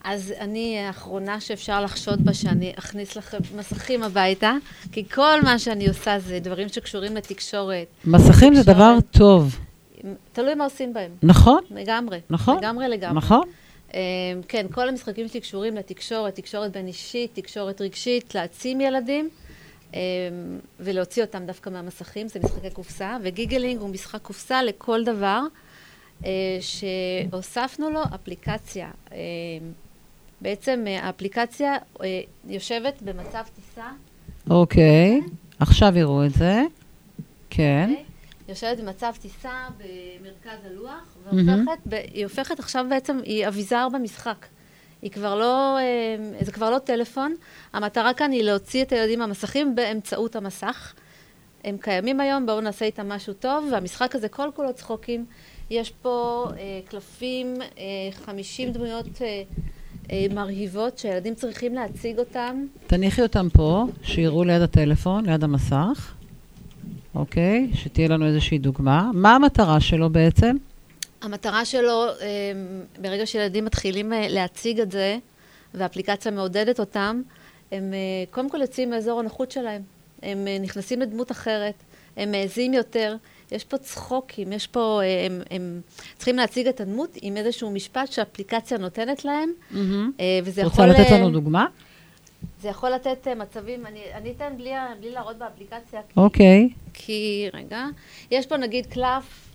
אז 0.04 0.32
אני 0.40 0.78
האחרונה 0.78 1.40
שאפשר 1.40 1.80
לחשוד 1.84 2.24
בה 2.24 2.34
שאני 2.34 2.72
אכניס 2.78 3.16
לכם 3.16 3.38
מסכים 3.56 4.02
הביתה, 4.02 4.52
כי 4.92 5.08
כל 5.08 5.42
מה 5.42 5.58
שאני 5.58 5.88
עושה 5.88 6.18
זה 6.18 6.38
דברים 6.40 6.68
שקשורים 6.68 7.16
לתקשורת. 7.16 7.86
מסכים 8.04 8.54
זה 8.54 8.60
תקשורת. 8.60 8.76
דבר 8.76 8.96
טוב, 9.10 9.58
תלוי 10.32 10.54
מה 10.54 10.64
עושים 10.64 10.92
בהם, 10.92 11.10
נכון? 11.22 11.60
לגמרי. 11.70 12.20
נכון. 12.30 12.56
לגמרי 12.58 12.88
לגמרי. 12.88 13.16
נכון? 13.16 13.42
אה, 13.94 14.00
כן, 14.48 14.66
כל 14.70 14.88
המשחקים 14.88 15.28
שלי 15.28 15.40
קשורים 15.40 15.76
לתקשורת, 15.76 16.34
תקשורת 16.34 16.72
בין 16.72 16.86
אישית, 16.86 17.30
תקשורת 17.34 17.80
רגשית, 17.80 18.34
להעצים 18.34 18.80
ילדים 18.80 19.28
ולהוציא 20.80 21.22
אותם 21.22 21.46
דווקא 21.46 21.70
מהמסכים, 21.70 22.28
זה 22.28 22.40
משחקי 22.44 22.70
קופסה, 22.70 23.16
וגיגלינג 23.22 23.80
הוא 23.80 23.88
משחק 23.88 24.22
קופסה 24.22 24.62
לכל 24.62 25.04
דבר 25.04 25.40
אה, 26.24 26.30
שהוספנו 26.60 27.90
לו 27.90 28.00
אפליקציה. 28.14 28.90
אה, 29.12 29.18
בעצם 30.40 30.84
אה, 30.86 31.06
האפליקציה 31.06 31.76
אה, 32.02 32.20
יושבת 32.44 33.02
במצב 33.02 33.42
טיסה, 33.56 33.88
אוקיי, 34.50 35.20
עכשיו 35.58 35.92
יראו 35.96 36.24
את 36.24 36.32
זה. 36.32 36.62
כן. 37.50 37.88
אוקיי? 37.90 38.04
יושבת 38.48 38.80
במצב 38.80 39.12
טיסה 39.20 39.68
במרכז 39.78 40.58
הלוח, 40.66 41.16
מהמם. 41.32 41.48
והופכת, 41.48 41.82
ב- 41.86 41.94
היא 41.94 42.24
הופכת 42.24 42.58
עכשיו 42.58 42.86
בעצם, 42.90 43.18
היא 43.24 43.48
אביזר 43.48 43.88
במשחק. 43.92 44.46
היא 45.04 45.12
כבר 45.12 45.34
לא, 45.34 45.78
אה, 45.78 46.44
זה 46.44 46.52
כבר 46.52 46.70
לא 46.70 46.78
טלפון, 46.78 47.34
המטרה 47.72 48.14
כאן 48.14 48.32
היא 48.32 48.42
להוציא 48.42 48.82
את 48.82 48.92
הילדים 48.92 49.18
מהמסכים 49.18 49.74
באמצעות 49.74 50.36
המסך. 50.36 50.94
הם 51.64 51.76
קיימים 51.80 52.20
היום, 52.20 52.46
בואו 52.46 52.60
נעשה 52.60 52.84
איתם 52.84 53.08
משהו 53.08 53.32
טוב, 53.32 53.68
והמשחק 53.72 54.14
הזה 54.14 54.28
כל 54.28 54.48
כולו 54.54 54.72
צחוקים. 54.74 55.24
יש 55.70 55.92
פה 56.02 56.46
אה, 56.58 56.80
קלפים, 56.88 57.54
אה, 57.78 57.84
50 58.24 58.72
דמויות 58.72 59.22
אה, 59.22 59.42
אה, 60.10 60.26
מרהיבות 60.34 60.98
שהילדים 60.98 61.34
צריכים 61.34 61.74
להציג 61.74 62.18
אותם. 62.18 62.64
תניחי 62.86 63.22
אותם 63.22 63.48
פה, 63.52 63.84
שיראו 64.02 64.44
ליד 64.44 64.62
הטלפון, 64.62 65.26
ליד 65.26 65.44
המסך. 65.44 66.14
אוקיי, 67.14 67.70
שתהיה 67.74 68.08
לנו 68.08 68.26
איזושהי 68.26 68.58
דוגמה. 68.58 69.10
מה 69.14 69.34
המטרה 69.34 69.80
שלו 69.80 70.10
בעצם? 70.10 70.56
המטרה 71.24 71.64
שלו, 71.64 72.06
אה, 72.08 72.52
ברגע 73.02 73.26
שילדים 73.26 73.64
מתחילים 73.64 74.12
אה, 74.12 74.28
להציג 74.28 74.80
את 74.80 74.90
זה, 74.90 75.18
והאפליקציה 75.74 76.32
מעודדת 76.32 76.80
אותם, 76.80 77.22
הם 77.72 77.94
אה, 77.94 77.98
קודם 78.30 78.50
כל 78.50 78.60
יוצאים 78.60 78.90
מאזור 78.90 79.20
הנוחות 79.20 79.50
שלהם. 79.50 79.82
הם 80.22 80.48
נכנסים 80.60 81.00
לדמות 81.00 81.30
אחרת, 81.30 81.74
הם 82.16 82.32
מעזים 82.32 82.74
יותר, 82.74 83.16
יש 83.52 83.64
פה 83.64 83.78
צחוקים, 83.78 84.52
יש 84.52 84.66
פה... 84.66 85.00
הם, 85.26 85.40
הם 85.50 85.80
צריכים 86.16 86.36
להציג 86.36 86.68
את 86.68 86.80
הדמות 86.80 87.10
עם 87.22 87.36
איזשהו 87.36 87.70
משפט 87.70 88.12
שהאפליקציה 88.12 88.78
נותנת 88.78 89.24
להם, 89.24 89.50
אה, 90.20 90.38
וזה 90.44 90.64
רוצה 90.64 90.82
יכול... 90.82 90.86
לתת 90.86 91.12
אה, 91.12 91.18
לנו 91.18 91.30
דוגמה? 91.30 91.66
זה 92.62 92.68
יכול 92.68 92.90
לתת 92.90 93.28
מצבים, 93.28 93.86
אני, 93.86 94.00
אני 94.14 94.30
אתן 94.30 94.52
בלי, 94.56 94.70
בלי 95.00 95.10
להראות 95.10 95.36
באפליקציה, 95.36 96.00
אוקיי. 96.16 96.68
כי, 96.94 97.48
רגע, 97.54 97.84
יש 98.30 98.46
פה 98.46 98.56
נגיד 98.56 98.86
קלף, 98.86 99.53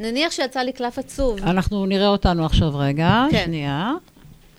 נניח 0.00 0.32
שיצא 0.32 0.60
לי 0.60 0.72
קלף 0.72 0.98
עצוב, 0.98 1.38
אנחנו 1.42 1.86
נראה 1.86 2.08
אותנו 2.08 2.46
עכשיו 2.46 2.78
רגע. 2.78 3.24
כן. 3.30 3.44
שנייה. 3.44 3.92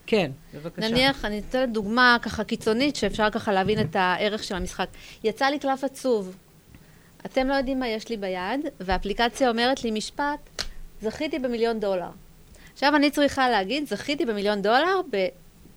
כן, 0.05 0.31
בבקשה. 0.53 0.89
נניח, 0.89 1.25
אני 1.25 1.41
אתן 1.49 1.73
דוגמה 1.73 2.17
ככה 2.21 2.43
קיצונית, 2.43 2.95
שאפשר 2.95 3.29
ככה 3.29 3.51
להבין 3.53 3.79
את 3.79 3.95
הערך 3.95 4.43
של 4.43 4.55
המשחק. 4.55 4.87
יצא 5.23 5.45
לי 5.45 5.59
קלף 5.59 5.83
עצוב, 5.83 6.35
אתם 7.25 7.47
לא 7.47 7.53
יודעים 7.53 7.79
מה 7.79 7.87
יש 7.87 8.09
לי 8.09 8.17
ביד, 8.17 8.59
והאפליקציה 8.79 9.49
אומרת 9.49 9.83
לי 9.83 9.91
משפט, 9.91 10.63
זכיתי 11.01 11.39
במיליון 11.39 11.79
דולר. 11.79 12.09
עכשיו 12.73 12.95
אני 12.95 13.11
צריכה 13.11 13.49
להגיד, 13.49 13.87
זכיתי 13.87 14.25
במיליון 14.25 14.61
דולר 14.61 15.01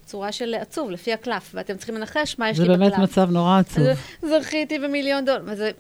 בצורה 0.05 0.33
של 0.33 0.55
עצוב, 0.55 0.91
לפי 0.91 1.13
הקלף, 1.13 1.51
ואתם 1.55 1.77
צריכים 1.77 1.95
לנחש 1.95 2.39
מה 2.39 2.51
יש 2.51 2.57
זה 2.57 2.63
לי 2.63 2.69
באמת 2.69 2.93
בקלף. 2.93 3.03
מצב 3.03 3.31
נורא 3.31 3.59
עצוב. 3.59 3.85
זכיתי 4.41 4.79
במיליון 4.79 5.25
דולר. 5.25 5.43
וזה 5.47 5.71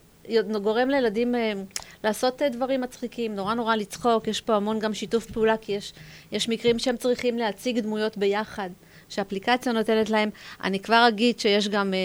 גורם 0.62 0.88
לילדים 0.88 1.34
אה, 1.34 1.52
לעשות 2.04 2.42
אה, 2.42 2.48
דברים 2.48 2.80
מצחיקים, 2.80 3.34
נורא 3.34 3.54
נורא 3.54 3.76
לצחוק, 3.76 4.28
יש 4.28 4.40
פה 4.40 4.54
המון 4.54 4.78
גם 4.78 4.94
שיתוף 4.94 5.30
פעולה, 5.30 5.56
כי 5.56 5.72
יש, 5.72 5.92
יש 6.32 6.48
מקרים 6.48 6.78
שהם 6.78 6.96
צריכים 6.96 7.38
להציג 7.38 7.78
דמויות 7.78 8.18
ביחד, 8.18 8.70
שהאפליקציה 9.08 9.72
נותנת 9.72 10.10
להם. 10.10 10.30
אני 10.64 10.80
כבר 10.80 11.04
אגיד 11.08 11.40
שיש 11.40 11.68
גם 11.68 11.94
אה, 11.94 11.98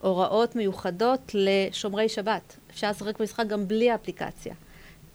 הוראות 0.00 0.56
מיוחדות 0.56 1.34
לשומרי 1.34 2.08
שבת. 2.08 2.56
אפשר 2.70 2.90
לשחק 2.90 3.20
במשחק 3.20 3.46
גם 3.46 3.68
בלי 3.68 3.90
האפליקציה. 3.90 4.54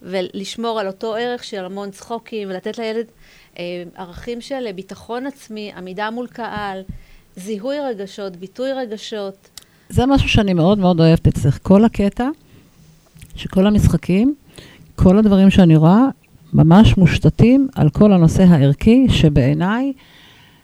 ולשמור 0.01 0.79
על 0.79 0.87
אותו 0.87 1.15
ערך 1.15 1.43
של 1.43 1.65
המון 1.65 1.91
צחוקים, 1.91 2.49
ולתת 2.49 2.77
לילד 2.77 3.05
אה, 3.59 3.83
ערכים 3.95 4.41
של 4.41 4.71
ביטחון 4.75 5.27
עצמי, 5.27 5.71
עמידה 5.75 6.09
מול 6.09 6.27
קהל, 6.27 6.81
זיהוי 7.35 7.79
רגשות, 7.79 8.35
ביטוי 8.35 8.73
רגשות. 8.73 9.61
זה 9.89 10.05
משהו 10.05 10.29
שאני 10.29 10.53
מאוד 10.53 10.77
מאוד 10.77 10.99
אוהבת 10.99 11.27
אצלך. 11.27 11.57
כל 11.61 11.85
הקטע, 11.85 12.27
שכל 13.35 13.67
המשחקים, 13.67 14.35
כל 14.95 15.17
הדברים 15.17 15.49
שאני 15.49 15.75
רואה, 15.75 16.07
ממש 16.53 16.97
מושתתים 16.97 17.67
על 17.75 17.89
כל 17.89 18.13
הנושא 18.13 18.43
הערכי, 18.43 19.05
שבעיניי 19.09 19.93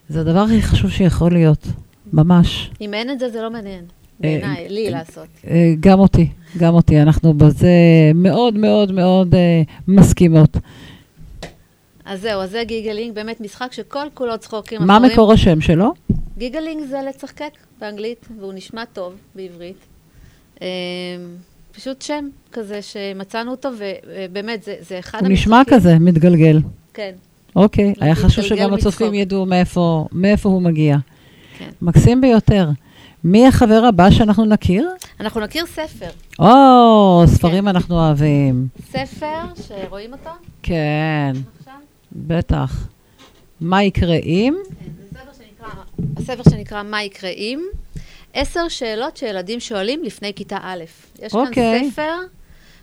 זה 0.10 0.22
הדבר 0.22 0.40
הכי 0.40 0.62
חשוב 0.62 0.92
שיכול 0.92 1.32
להיות. 1.32 1.68
ממש. 2.14 2.72
אם 2.82 2.94
אין 2.94 3.10
את 3.10 3.20
זה, 3.20 3.30
זה 3.30 3.42
לא 3.42 3.52
מעניין. 3.52 3.86
בעיניי, 4.20 4.70
לי 4.70 4.90
לעשות. 4.90 5.28
אה, 5.48 5.74
גם 5.80 6.00
אותי, 6.00 6.30
גם 6.58 6.74
אותי. 6.74 7.02
אנחנו 7.02 7.34
בזה 7.34 7.70
מאוד 8.16 8.58
מאוד 8.58 8.92
מאוד 8.92 9.36
אה, 9.36 9.62
מסכימות. 9.88 10.58
אז 12.06 12.22
זהו, 12.22 12.42
אז 12.42 12.52
זה 12.52 12.64
גיגלינג, 12.66 13.16
באמת 13.16 13.42
משחק 13.42 13.74
שכל 13.74 14.08
כולו 14.14 14.38
צחוקים. 14.38 14.82
מה 14.82 15.00
מקור 15.00 15.34
השם 15.34 15.62
שלו? 15.62 15.94
giggling 16.38 16.86
זה 16.86 16.98
לצחקק 17.10 17.52
באנגלית, 17.82 18.26
והוא 18.40 18.54
נשמע 18.54 18.86
טוב 18.86 19.14
בעברית. 19.36 19.86
פשוט 21.80 22.02
שם 22.02 22.28
כזה 22.52 22.82
שמצאנו 22.82 23.52
אותו, 23.52 23.70
ובאמת, 23.78 24.64
זה, 24.64 24.76
זה 24.80 25.00
אחד 25.00 25.20
הוא 25.22 25.28
המשחקים... 25.28 25.54
נשמע 25.54 25.62
כזה, 25.68 26.00
מתגלגל. 26.00 26.60
כן, 26.94 27.12
אוקיי, 27.56 27.94
היה 28.00 28.16
חשוב 28.16 28.44
שגם 28.44 28.74
הצופים. 28.74 29.14
ידעו 29.14 29.46
מאיפה, 29.46 30.08
מאיפה 30.12 30.50
הוא 30.50 30.62
מגיע. 30.62 30.98
כן. 31.58 31.70
מקסים 31.82 32.22
ביותר. 32.22 32.70
מי 33.24 33.48
החבר 33.48 33.86
הבא 33.88 34.12
שאנחנו 34.12 34.46
נכיר? 34.46 34.90
אנחנו 35.20 35.42
נכיר 35.42 35.66
ספר. 35.66 36.10
או, 36.40 37.24
ספרים 37.28 37.68
אנחנו 37.68 37.96
אוהבים. 37.96 38.68
ספר 38.92 39.42
שרואים 39.68 40.14
אותו 40.14 40.30
כן, 40.64 41.34
עכשיו. 41.60 41.74
בטח. 42.12 42.88
מה 43.62 43.84
יקרה 43.84 44.16
אם? 44.16 44.56
כן, 44.80 44.86
זה 44.98 45.20
ספר 46.24 46.36
ספר 46.36 46.50
שנקרא 46.50 46.84
מה 46.84 47.04
יקרה 47.04 47.30
אם, 47.30 47.60
עשר 48.34 48.68
שאלות 48.68 49.18
שילדים 49.18 49.60
שואלים 49.60 50.04
לפני 50.04 50.34
כיתה 50.34 50.58
א'. 50.62 50.84
יש 51.20 51.32
כאן 51.32 51.48
אוקיי. 51.48 51.90
ספר 51.92 52.16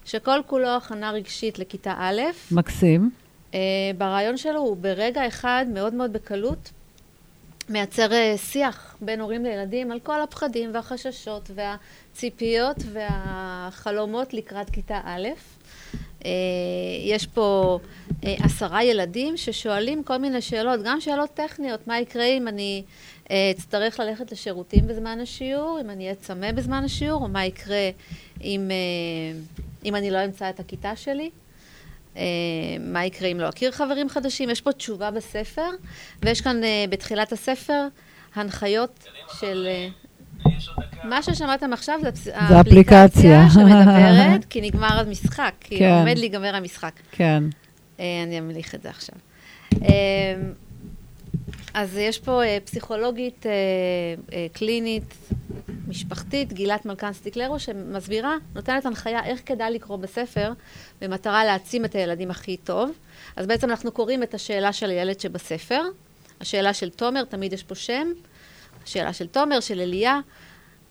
שכל 0.05 0.41
כולו 0.47 0.69
הכנה 0.69 1.11
רגשית 1.11 1.59
לכיתה 1.59 1.95
א'. 1.99 2.21
מקסים. 2.51 3.11
אה, 3.55 3.61
ברעיון 3.99 4.37
שלו 4.37 4.61
הוא 4.61 4.77
ברגע 4.77 5.27
אחד, 5.27 5.67
מאוד 5.75 5.95
מאוד 5.95 6.13
בקלות, 6.13 6.71
מייצר 7.69 8.13
אה, 8.13 8.35
שיח 8.37 8.97
בין 9.01 9.21
הורים 9.21 9.45
לילדים 9.45 9.93
על 9.93 10.01
כל 10.01 10.23
הפחדים 10.23 10.71
והחששות 10.75 11.51
והציפיות 11.55 12.77
והחלומות 12.93 14.35
לקראת 14.35 14.71
כיתה 14.71 15.01
א'. 15.05 15.29
אה, 16.25 16.31
יש 17.05 17.27
פה 17.27 17.79
אה, 18.25 18.35
עשרה 18.39 18.85
ילדים 18.85 19.37
ששואלים 19.37 20.03
כל 20.03 20.17
מיני 20.17 20.41
שאלות, 20.41 20.81
גם 20.85 21.01
שאלות 21.01 21.31
טכניות, 21.35 21.87
מה 21.87 22.01
יקרה 22.01 22.25
אם 22.25 22.49
אני 22.49 22.83
אצטרך 23.51 24.01
ללכת 24.01 24.33
לשירותים 24.33 24.87
בזמן 24.87 25.21
השיעור, 25.21 25.79
אם 25.81 25.91
אני 25.91 26.05
אהיה 26.05 26.15
צמא 26.15 26.53
בזמן 26.53 26.85
השיעור, 26.85 27.23
או 27.23 27.29
מה 27.29 27.45
יקרה 27.45 27.91
אם, 28.45 28.71
אה, 28.71 29.41
אם 29.85 29.97
אני 29.97 30.11
לא 30.11 30.25
אמצא 30.25 30.51
את 30.51 30.61
הכיתה 30.61 30.97
שלי. 30.97 31.31
אה, 32.17 32.23
מה 32.81 33.05
יקרה 33.05 33.29
אם 33.29 33.41
לא 33.41 33.49
אכיר 33.49 33.71
חברים 33.71 34.09
חדשים. 34.09 34.51
יש 34.51 34.61
פה 34.61 34.73
תשובה 34.73 35.11
בספר, 35.11 35.71
ויש 36.23 36.41
כאן 36.41 36.65
אה, 36.65 36.85
בתחילת 36.91 37.33
הספר 37.33 37.87
הנחיות 38.35 39.05
של... 39.41 39.67
אה, 39.67 39.89
מה 41.05 41.23
ששמעתם 41.23 41.73
עכשיו 41.73 42.01
זה. 42.15 42.31
האפליקציה 42.35 43.51
שמדברת, 43.55 44.45
כי 44.51 44.61
נגמר 44.61 45.01
המשחק, 45.07 45.53
כי 45.61 45.79
כן. 45.79 45.99
עומד 45.99 46.19
להיגמר 46.19 46.57
המשחק. 46.57 46.93
כן. 47.13 47.45
אה, 48.01 48.23
אני 48.27 48.39
אמליך 48.39 48.75
את 48.75 48.83
זה 48.83 48.89
עכשיו. 48.89 49.17
אז 51.77 51.97
יש 51.97 52.19
פה 52.19 52.45
אה, 52.45 52.59
פסיכולוגית 52.65 53.47
אה, 53.47 53.53
אה, 54.33 54.47
קלינית, 54.53 55.15
משפחתית, 55.89 56.53
גילת 56.53 56.87
מלכן 56.87 57.13
סטיקלרו, 57.13 57.59
שמסבירה, 57.59 58.37
נותנת 58.55 58.87
הנחיה 58.87 59.25
איך 59.25 59.41
כדאי 59.47 59.71
לקרוא 59.71 59.97
בספר, 59.97 60.53
במטרה 61.01 61.45
להעצים 61.45 61.85
את 61.85 61.95
הילדים 61.95 62.31
הכי 62.31 62.57
טוב. 62.57 62.91
אז 63.37 63.47
בעצם 63.47 63.71
אנחנו 63.71 63.93
קוראים 63.93 64.23
את 64.23 64.35
השאלה 64.35 64.73
של 64.73 64.91
הילד 64.91 65.21
שבספר, 65.21 65.83
השאלה 66.41 66.75
של 66.75 66.91
תומר, 66.91 67.25
תמיד 67.25 67.53
יש 67.53 67.63
פה 67.63 67.75
שם, 67.75 68.13
השאלה 68.85 69.13
של 69.13 69.27
תומר, 69.27 69.61
של 69.61 69.81
אליה, 69.81 70.21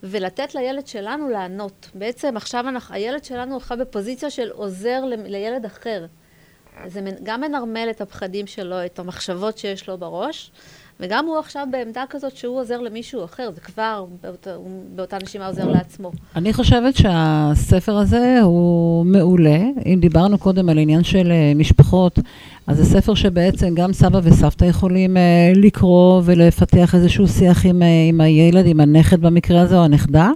ולתת 0.04 0.56
לילד 0.56 0.88
שלנו 0.88 1.30
לענות. 1.30 1.90
בעצם 1.94 2.38
עכשיו 2.38 2.70
אנחנו, 2.70 2.96
הילד 2.96 3.24
שלנו 3.26 3.58
עכשיו 3.58 3.78
בפוזיציה 3.78 4.30
של 4.30 4.52
עוזר 4.52 5.02
לילד 5.26 5.66
אחר. 5.66 6.06
זה 6.88 7.02
גם 7.24 7.42
מנרמל 7.42 7.88
את 7.92 8.02
הפחדים 8.02 8.48
שלו, 8.48 8.86
את 8.86 9.00
המחשבות 9.00 9.58
שיש 9.58 9.90
לו 9.90 9.98
בראש, 9.98 10.52
וגם 11.00 11.26
הוא 11.26 11.38
עכשיו 11.38 11.68
בעמדה 11.72 12.04
כזאת 12.10 12.38
שהוא 12.38 12.60
עוזר 12.60 12.82
למישהו 12.82 13.26
אחר, 13.26 13.52
זה 13.52 13.62
כבר 13.62 14.06
באותה, 14.24 14.54
הוא 14.54 14.84
באותה 14.96 15.18
נשימה 15.24 15.48
עוזר 15.48 15.68
לעצמו. 15.68 16.12
אני 16.36 16.54
חושבת 16.54 16.96
שהספר 16.96 17.98
הזה 17.98 18.40
הוא 18.42 19.06
מעולה. 19.06 19.60
אם 19.86 19.98
דיברנו 20.02 20.38
קודם 20.38 20.70
על 20.70 20.78
עניין 20.78 21.04
של 21.04 21.32
אה, 21.32 21.52
משפחות, 21.56 22.20
אז 22.68 22.78
זה 22.78 22.86
ספר 22.86 23.14
שבעצם 23.14 23.76
גם 23.76 23.94
סבא 23.94 24.20
וסבתא 24.24 24.66
יכולים 24.66 25.18
אה, 25.18 25.52
לקרוא 25.56 26.22
ולפתח 26.26 26.96
איזשהו 26.96 27.28
שיח 27.28 27.66
עם, 27.66 27.82
אה, 27.82 27.88
עם 28.10 28.22
הילד, 28.22 28.66
עם 28.68 28.80
הנכד 28.80 29.22
במקרה 29.22 29.62
הזה, 29.62 29.78
או 29.78 29.84
הנכדה. 29.84 30.32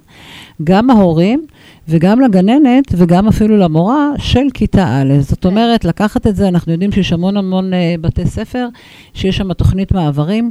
גם 0.63 0.89
ההורים 0.89 1.45
וגם 1.87 2.21
לגננת 2.21 2.93
וגם 2.97 3.27
אפילו 3.27 3.57
למורה 3.57 4.09
של 4.17 4.47
כיתה 4.53 5.01
א'. 5.01 5.13
זאת 5.19 5.45
אומרת, 5.45 5.85
לקחת 5.85 6.27
את 6.27 6.35
זה, 6.35 6.47
אנחנו 6.47 6.71
יודעים 6.71 6.91
שיש 6.91 7.13
המון 7.13 7.37
המון 7.37 7.73
אה, 7.73 7.95
בתי 8.01 8.25
ספר, 8.25 8.67
שיש 9.13 9.37
שם 9.37 9.53
תוכנית 9.53 9.91
מעברים. 9.91 10.49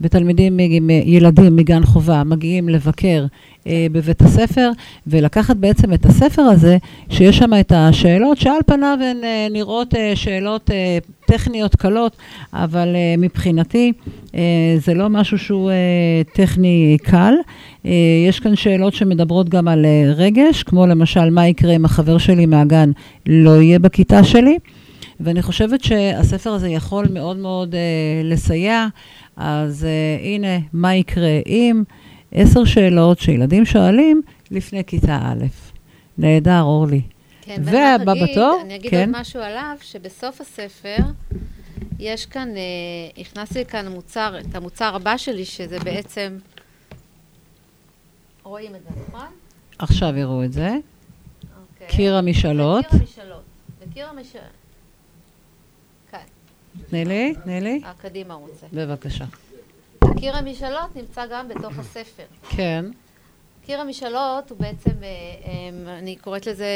ותלמידים, 0.00 0.60
ילדים 1.04 1.56
מגן 1.56 1.84
חובה 1.84 2.24
מגיעים 2.24 2.68
לבקר 2.68 3.26
אה, 3.66 3.86
בבית 3.92 4.22
הספר, 4.22 4.70
ולקחת 5.06 5.56
בעצם 5.56 5.92
את 5.92 6.06
הספר 6.06 6.42
הזה, 6.42 6.76
שיש 7.10 7.38
שם 7.38 7.50
את 7.60 7.72
השאלות, 7.76 8.38
שעל 8.38 8.60
פניו 8.66 8.98
הן 9.00 9.24
אה, 9.24 9.46
נראות 9.50 9.94
אה, 9.94 10.12
שאלות 10.14 10.70
אה, 10.70 10.98
טכניות 11.26 11.76
קלות, 11.76 12.16
אבל 12.52 12.88
אה, 12.94 13.14
מבחינתי 13.18 13.92
אה, 14.34 14.40
זה 14.78 14.94
לא 14.94 15.08
משהו 15.08 15.38
שהוא 15.38 15.70
אה, 15.70 15.76
טכני 16.32 16.96
קל. 17.02 17.34
אה, 17.86 17.90
יש 18.28 18.40
כאן 18.40 18.56
שאלות 18.56 18.94
שמדברות 18.94 19.48
גם 19.48 19.68
על 19.68 19.86
אה, 19.86 20.12
רגש, 20.16 20.62
כמו 20.62 20.86
למשל, 20.86 21.30
מה 21.30 21.48
יקרה 21.48 21.76
אם 21.76 21.84
החבר 21.84 22.18
שלי 22.18 22.46
מהגן 22.46 22.90
לא 23.26 23.62
יהיה 23.62 23.78
בכיתה 23.78 24.24
שלי? 24.24 24.58
ואני 25.20 25.42
חושבת 25.42 25.84
שהספר 25.84 26.50
הזה 26.50 26.68
יכול 26.68 27.06
מאוד 27.12 27.36
מאוד 27.36 27.74
אה, 27.74 27.80
לסייע. 28.24 28.86
אז 29.36 29.84
אה, 29.84 30.26
הנה, 30.26 30.58
מה 30.72 30.94
יקרה 30.94 31.38
אם? 31.46 31.82
עשר 32.32 32.64
שאלות 32.64 33.18
שילדים 33.18 33.64
שואלים 33.64 34.22
לפני 34.50 34.84
כיתה 34.84 35.16
א'. 35.16 35.46
נהדר, 36.18 36.62
אורלי. 36.62 37.02
כן, 37.42 37.62
והבא 37.64 38.14
בתור, 38.14 38.60
אני 38.64 38.76
אגיד 38.76 38.90
כן. 38.90 39.12
עוד 39.12 39.20
משהו 39.20 39.40
עליו, 39.40 39.76
שבסוף 39.82 40.40
הספר 40.40 40.96
יש 41.98 42.26
כאן, 42.26 42.48
אה, 42.56 43.22
הכנסתי 43.22 43.64
כאן 43.64 43.88
מוצר, 43.88 44.34
את 44.40 44.54
המוצר 44.54 44.94
הבא 44.96 45.16
שלי, 45.16 45.44
שזה 45.44 45.78
בעצם, 45.78 46.38
רואים 48.42 48.74
את 48.74 48.80
זה, 48.82 49.02
נכון? 49.08 49.26
עכשיו 49.78 50.16
יראו 50.16 50.44
את 50.44 50.52
זה. 50.52 50.68
אוקיי. 50.70 51.86
קיר 51.88 52.16
המשאלות. 52.16 52.86
קיר 52.86 53.00
המשאלות. 53.00 53.42
זה 53.80 53.84
קיר 53.94 54.08
המשאלות. 54.08 54.59
תני 56.90 57.04
לי, 57.04 57.34
תני 57.44 57.60
לי. 57.60 57.80
אה, 57.84 57.92
קדימה 57.98 58.34
הוא 58.34 58.48
רוצה. 58.48 58.66
בבקשה. 58.72 59.24
קיר 60.18 60.36
המשאלות 60.36 60.96
נמצא 60.96 61.26
גם 61.30 61.48
בתוך 61.48 61.78
הספר. 61.78 62.22
כן. 62.48 62.84
קיר 63.66 63.80
המשאלות 63.80 64.50
הוא 64.50 64.58
בעצם, 64.58 64.90
אה, 64.90 65.06
אה, 65.06 65.98
אני 65.98 66.16
קוראת 66.16 66.46
לזה 66.46 66.66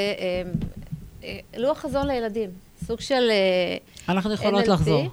לוח 1.57 1.79
חזון 1.79 2.07
לילדים. 2.07 2.50
סוג 2.85 3.00
של 3.00 3.31
אנחנו 4.09 4.33
יכולות 4.33 4.64
NLP. 4.64 4.70
לחזור. 4.70 5.09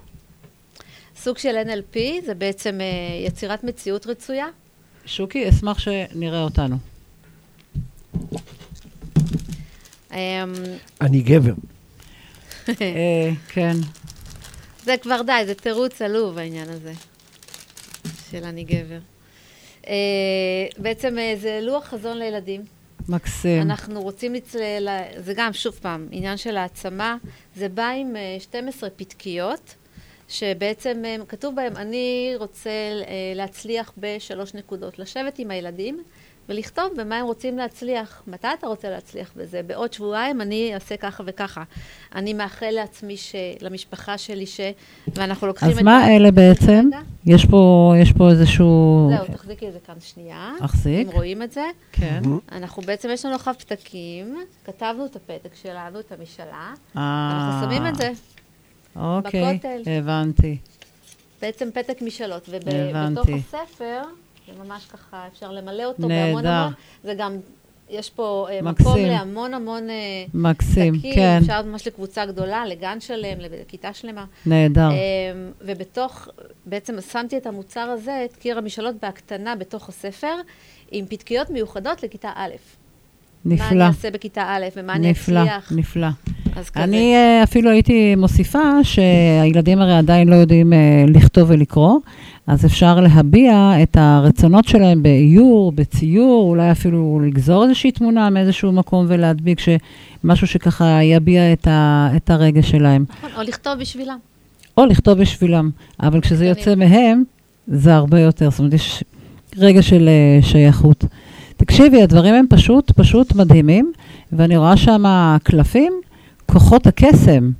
סוג 1.15 1.37
של 1.37 1.55
NLP, 1.67 1.97
זה 2.25 2.33
בעצם 2.35 2.79
יצירת 3.25 3.63
מציאות 3.63 4.07
רצויה. 4.07 4.47
שוקי, 5.05 5.49
אשמח 5.49 5.79
שנראה 5.79 6.43
אותנו. 6.43 6.77
אה, 10.13 10.43
אני 11.01 11.21
גבר. 11.21 11.53
כן. 13.53 13.75
זה 14.83 14.97
כבר 14.97 15.21
די, 15.21 15.43
זה 15.45 15.55
תירוץ 15.55 16.01
עלוב 16.01 16.37
העניין 16.37 16.69
הזה, 16.69 16.93
של 18.31 18.43
אני 18.43 18.63
גבר. 18.63 18.99
אה, 19.87 19.93
בעצם 20.77 21.17
אה, 21.17 21.33
זה 21.41 21.59
לוח 21.61 21.85
חזון 21.85 22.17
לילדים. 22.17 22.63
מקסים. 23.09 23.61
אנחנו 23.61 24.01
רוצים 24.01 24.33
לצל... 24.33 24.87
זה 25.17 25.33
גם, 25.35 25.53
שוב 25.53 25.79
פעם, 25.81 26.07
עניין 26.11 26.37
של 26.37 26.57
העצמה. 26.57 27.17
זה 27.55 27.69
בא 27.69 27.89
עם 27.89 28.15
אה, 28.15 28.37
12 28.39 28.89
פתקיות, 28.89 29.75
שבעצם 30.27 31.01
אה, 31.05 31.15
כתוב 31.27 31.55
בהם, 31.55 31.77
אני 31.77 32.33
רוצה 32.37 32.69
אה, 32.69 33.05
להצליח 33.35 33.93
בשלוש 33.97 34.53
נקודות. 34.53 34.99
לשבת 34.99 35.39
עם 35.39 35.51
הילדים 35.51 36.03
ולכתוב 36.49 36.85
במה 36.97 37.17
הם 37.17 37.25
רוצים 37.25 37.57
להצליח. 37.57 38.23
מתי 38.27 38.47
אתה 38.59 38.67
רוצה 38.67 38.89
להצליח 38.89 39.31
בזה? 39.35 39.61
בעוד 39.67 39.93
שבועיים 39.93 40.41
אני 40.41 40.73
אעשה 40.73 40.97
ככה 40.97 41.23
וככה. 41.27 41.63
אני 42.15 42.33
מאחל 42.33 42.69
לעצמי, 42.71 43.17
ש... 43.17 43.35
למשפחה 43.61 44.17
שלי, 44.17 44.45
ש... 44.45 44.59
ואנחנו 45.15 45.47
לוקחים 45.47 45.69
אז 45.69 45.77
את... 45.77 45.83
מה 45.83 46.01
זה- 46.05 46.15
אלה 46.15 46.31
בעצם? 46.31 46.89
יש 47.25 47.45
פה, 47.45 47.93
יש 48.01 48.11
פה 48.17 48.29
איזשהו... 48.29 49.09
זהו, 49.17 49.25
תחזיקי 49.37 49.67
את 49.67 49.73
זה 49.73 49.79
כאן 49.87 49.95
שנייה. 49.99 50.51
אחזיק. 50.61 51.07
אם 51.07 51.11
רואים 51.13 51.41
את 51.41 51.51
זה. 51.51 51.65
כן. 51.91 52.21
אנחנו 52.51 52.81
בעצם, 52.81 53.09
יש 53.13 53.25
לנו 53.25 53.35
עכשיו 53.35 53.53
פתקים, 53.59 54.37
כתבנו 54.65 55.05
את 55.05 55.15
הפתק 55.15 55.55
שלנו, 55.61 55.99
את 55.99 56.11
המשאלה, 56.11 56.73
אה, 56.97 57.31
אנחנו 57.33 57.65
שמים 57.67 57.87
את 57.87 57.95
זה, 57.95 58.11
אוקיי. 58.95 59.59
הבנתי. 59.97 60.57
בעצם 61.41 61.69
פתק 61.73 62.01
משאלות. 62.01 62.49
ובתוך 62.49 63.27
הספר, 63.29 64.01
זה 64.47 64.63
ממש 64.63 64.85
ככה, 64.85 65.27
אפשר 65.27 65.51
למלא 65.51 65.85
אותו 65.85 66.07
בהמון 66.07 66.43
נהדר. 66.43 66.49
המון, 66.49 66.73
זה 67.03 67.13
גם, 67.17 67.37
יש 67.89 68.09
פה 68.09 68.47
אה, 68.49 68.61
מקסים. 68.61 68.87
מקום 68.87 69.05
להמון 69.05 69.53
המון 69.53 69.89
אה, 69.89 69.95
מקסים, 70.33 70.95
פתקים, 70.95 71.13
כן, 71.13 71.37
אפשר 71.41 71.61
ממש 71.61 71.87
לקבוצה 71.87 72.25
גדולה, 72.25 72.65
לגן 72.65 72.99
שלם, 72.99 73.37
לכיתה 73.39 73.93
שלמה. 73.93 74.25
נהדר. 74.45 74.89
אה, 74.91 74.97
ובתוך, 75.61 76.27
בעצם 76.65 77.01
שמתי 77.01 77.37
את 77.37 77.47
המוצר 77.47 77.81
הזה, 77.89 78.25
את 78.25 78.35
קיר 78.35 78.57
המשאלות 78.57 78.95
בהקטנה 79.01 79.55
בתוך 79.55 79.89
הספר, 79.89 80.35
עם 80.91 81.05
פתקיות 81.05 81.49
מיוחדות 81.49 82.03
לכיתה 82.03 82.31
א'. 82.35 82.80
מה 83.45 83.53
נפלא, 83.53 83.67
אני 83.69 83.83
אעשה 83.83 84.11
בכיתה 84.11 84.43
א' 84.47 84.65
ומה 84.77 84.93
אני 84.93 85.11
נפלא, 85.11 85.39
אצליח. 85.41 85.71
נפלא. 85.75 86.07
כזה. 86.55 86.83
אני 86.83 87.15
אה, 87.15 87.43
אפילו 87.43 87.69
הייתי 87.69 88.15
מוסיפה 88.15 88.83
שהילדים 88.83 89.79
הרי 89.79 89.97
עדיין 89.97 90.27
לא 90.27 90.35
יודעים 90.35 90.73
אה, 90.73 91.05
לכתוב 91.07 91.49
ולקרוא, 91.49 91.99
אז 92.47 92.65
אפשר 92.65 92.99
להביע 92.99 93.73
את 93.83 93.97
הרצונות 93.99 94.67
שלהם 94.67 95.03
באיור, 95.03 95.71
בציור, 95.71 96.49
אולי 96.49 96.71
אפילו 96.71 97.21
לגזור 97.25 97.63
איזושהי 97.63 97.91
תמונה 97.91 98.29
מאיזשהו 98.29 98.71
מקום 98.71 99.05
ולהדביק 99.09 99.59
ש... 99.59 99.69
משהו 100.23 100.47
שככה 100.47 101.03
יביע 101.03 101.53
את, 101.53 101.67
ה... 101.67 102.09
את 102.15 102.29
הרגש 102.29 102.71
שלהם. 102.71 103.05
נכון, 103.17 103.29
או 103.37 103.41
לכתוב 103.41 103.73
בשבילם. 103.79 104.17
או 104.77 104.85
לכתוב 104.85 105.17
בשבילם, 105.17 105.69
אבל 105.99 106.21
כשזה. 106.21 106.45
יוצא 106.45 106.75
מהם, 106.75 107.23
זה 107.67 107.95
הרבה 107.95 108.19
יותר. 108.19 108.49
זאת 108.49 108.59
אומרת, 108.59 108.73
יש 108.73 109.03
רגע 109.57 109.81
של 109.81 110.09
אה, 110.09 110.39
שייכות. 110.41 111.05
תקשיבי, 111.61 112.01
הדברים 112.03 112.33
הם 112.33 112.45
פשוט, 112.49 112.91
פשוט 112.91 113.35
מדהימים, 113.35 113.93
ואני 114.31 114.57
רואה 114.57 114.77
שם 114.77 115.03
קלפים, 115.43 116.01
כוחות 116.45 116.87
הקסם. 116.87 117.51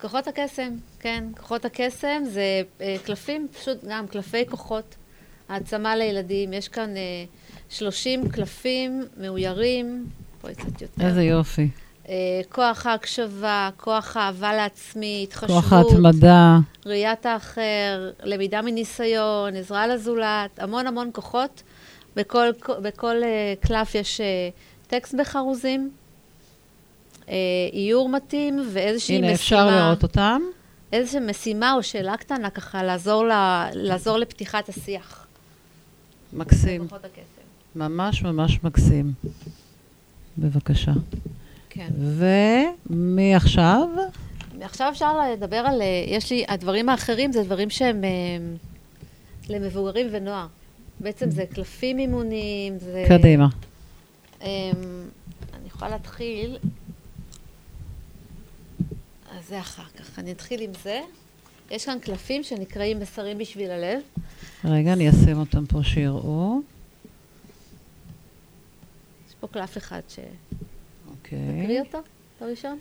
כוחות 0.00 0.28
הקסם, 0.28 0.68
כן, 1.00 1.24
כוחות 1.40 1.64
הקסם 1.64 2.22
זה 2.24 2.62
אה, 2.80 2.96
קלפים, 3.04 3.46
פשוט 3.60 3.78
גם 3.88 4.06
קלפי 4.06 4.46
כוחות, 4.50 4.94
העצמה 5.48 5.96
לילדים. 5.96 6.52
יש 6.52 6.68
כאן 6.68 6.96
אה, 6.96 7.24
30 7.70 8.28
קלפים 8.28 9.02
מאוירים, 9.20 10.06
פה 10.40 10.48
קצת 10.48 10.82
יותר. 10.82 11.06
איזה 11.06 11.22
יופי. 11.22 11.68
אה, 12.08 12.14
כוח 12.48 12.86
ההקשבה, 12.86 13.70
כוח 13.76 14.16
האהבה 14.16 14.52
לעצמי, 14.52 15.20
התחשבות, 15.28 15.64
כוח 15.64 15.72
ההתמדה. 15.72 16.58
ראיית 16.86 17.26
האחר, 17.26 18.10
למידה 18.24 18.62
מניסיון, 18.62 19.56
עזרה 19.56 19.86
לזולת, 19.86 20.58
המון 20.58 20.86
המון 20.86 21.10
כוחות. 21.12 21.62
בכל, 22.18 22.48
בכל 22.82 23.16
uh, 23.22 23.66
קלף 23.66 23.94
יש 23.94 24.20
uh, 24.20 24.24
טקסט 24.90 25.14
בחרוזים, 25.14 25.90
uh, 27.26 27.30
איור 27.72 28.08
מתאים 28.08 28.68
ואיזושהי 28.72 29.16
הנה, 29.16 29.32
משימה. 29.32 29.34
אפשר 29.34 29.66
לראות 29.66 30.02
אותם. 30.02 30.42
איזושהי 30.92 31.20
משימה 31.20 31.74
או 31.74 31.82
שאלה 31.82 32.16
קטנה 32.16 32.50
ככה 32.50 32.82
לעזור, 32.82 33.24
לה, 33.24 33.68
לעזור 33.72 34.18
לפתיחת 34.18 34.68
השיח. 34.68 35.26
מקסים. 36.32 36.88
ממש 37.76 38.22
ממש 38.22 38.58
מקסים. 38.64 39.12
בבקשה. 40.38 40.92
כן. 41.70 41.88
ומי 41.98 43.34
עכשיו? 43.34 43.88
עכשיו 44.60 44.88
אפשר 44.92 45.30
לדבר 45.32 45.56
על, 45.56 45.82
יש 46.06 46.30
לי, 46.30 46.44
הדברים 46.48 46.88
האחרים 46.88 47.32
זה 47.32 47.42
דברים 47.42 47.70
שהם 47.70 48.04
למבוגרים 49.48 50.06
ונוער. 50.10 50.46
בעצם 51.00 51.30
זה 51.30 51.44
קלפים 51.46 51.98
אימוניים, 51.98 52.78
זה... 52.78 53.04
קדימה. 53.08 53.48
אמ, 54.42 54.46
אני 55.54 55.66
יכולה 55.66 55.90
להתחיל, 55.90 56.58
אז 59.30 59.48
זה 59.48 59.60
אחר 59.60 59.82
כך. 59.98 60.18
אני 60.18 60.32
אתחיל 60.32 60.60
עם 60.60 60.70
זה. 60.82 61.00
יש 61.70 61.84
כאן 61.84 61.98
קלפים 62.02 62.42
שנקראים 62.42 63.00
מסרים 63.00 63.38
בשביל 63.38 63.70
הלב. 63.70 64.00
רגע, 64.64 64.92
אני 64.92 65.10
אשים 65.10 65.38
אותם 65.38 65.66
פה 65.66 65.78
שיראו. 65.82 66.60
יש 69.28 69.34
פה 69.40 69.46
קלף 69.48 69.78
אחד 69.78 70.00
ש... 70.08 70.18
אוקיי. 71.10 71.38
תקריא 71.62 71.80
אותו, 71.80 71.98
הראשון. 72.40 72.78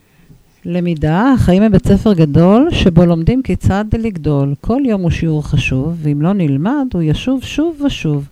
למידה, 0.70 1.34
החיים 1.36 1.64
הם 1.64 1.72
בית 1.72 1.88
ספר 1.88 2.14
גדול, 2.14 2.68
שבו 2.72 3.06
לומדים 3.06 3.42
כיצד 3.42 3.86
לגדול. 3.94 4.56
כל 4.62 4.82
יום 4.86 5.02
הוא 5.02 5.12
שיעור 5.12 5.48
חשוב, 5.48 5.98
ואם 6.02 6.22
לא 6.22 6.34
נלמד, 6.34 6.86
הוא 6.94 7.02
ישוב 7.02 7.44
שוב 7.44 7.82
ושוב. 7.86 8.28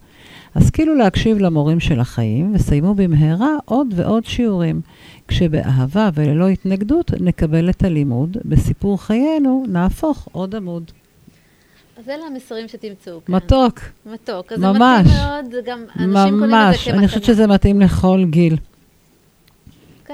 השכילו 0.55 0.95
להקשיב 0.95 1.37
למורים 1.37 1.79
של 1.79 1.99
החיים, 1.99 2.51
וסיימו 2.55 2.93
במהרה 2.95 3.49
עוד 3.65 3.87
ועוד 3.95 4.25
שיעורים. 4.25 4.81
כשבאהבה 5.27 6.09
וללא 6.13 6.47
התנגדות 6.47 7.11
נקבל 7.19 7.69
את 7.69 7.83
הלימוד, 7.83 8.37
בסיפור 8.45 9.01
חיינו 9.01 9.65
נהפוך 9.67 10.27
עוד 10.31 10.55
עמוד. 10.55 10.91
אז 11.97 12.09
אלה 12.09 12.23
המסרים 12.31 12.67
שתמצאו 12.67 13.19
כאן. 13.25 13.35
מתוק, 13.35 13.79
מתוק. 14.13 14.51
אז 14.51 14.59
ממש. 14.59 15.07
זה 15.07 15.13
מתאים 15.13 15.27
מאוד, 15.27 15.65
גם 15.65 15.79
אנשים 15.79 16.11
קוראים 16.11 16.33
לזה 16.33 16.45
ממש. 16.45 16.77
כמתנה. 16.83 16.99
אני 16.99 17.07
חושבת 17.07 17.23
שזה 17.23 17.47
מתאים 17.47 17.81
לכל 17.81 18.25
גיל. 18.29 18.55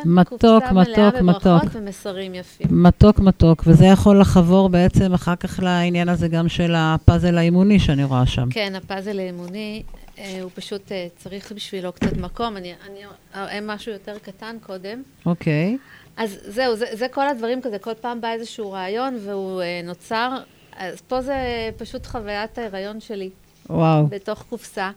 כן, 0.04 0.10
מתוק, 0.10 0.64
מתוק, 0.72 1.22
מתוק. 1.22 1.64
ומסרים 1.72 2.36
יפים. 2.36 2.68
מתוק 2.70 3.20
מתוק, 3.20 3.64
וזה 3.68 3.86
יכול 3.86 4.22
לחבור 4.22 4.70
בעצם 4.70 5.14
אחר 5.14 5.36
כך 5.36 5.60
לעניין 5.64 6.10
הזה 6.10 6.28
גם 6.28 6.50
של 6.50 6.74
הפאזל 6.78 7.38
האימוני 7.38 7.80
שאני 7.80 8.04
רואה 8.04 8.26
שם. 8.26 8.50
כן, 8.50 8.74
הפאזל 8.76 9.20
האמוני, 9.20 9.84
אה, 10.20 10.40
הוא 10.42 10.52
פשוט 10.56 10.92
אה, 10.92 11.08
צריך 11.18 11.52
בשבילו 11.52 11.92
קצת 11.92 12.18
מקום. 12.18 12.58
אני 12.58 12.74
אני 12.90 13.00
אראה 13.36 13.60
משהו 13.62 13.92
יותר 13.92 14.18
קטן 14.22 14.56
קודם. 14.66 15.02
אוקיי. 15.26 15.78
אז 16.18 16.38
זהו, 16.48 16.76
זה, 16.76 16.86
זה 16.94 17.08
כל 17.08 17.28
הדברים 17.28 17.62
כזה, 17.62 17.80
כל 17.80 17.94
פעם 18.02 18.22
בא 18.22 18.32
איזשהו 18.32 18.72
רעיון 18.72 19.18
והוא 19.26 19.62
אה, 19.62 19.82
נוצר. 19.84 20.38
אז 20.78 21.02
פה 21.02 21.22
זה 21.22 21.36
פשוט 21.78 22.06
חוויית 22.06 22.58
ההיריון 22.58 23.00
שלי, 23.00 23.30
וואו. 23.70 24.08
בתוך 24.08 24.46
קופסה. 24.50 24.92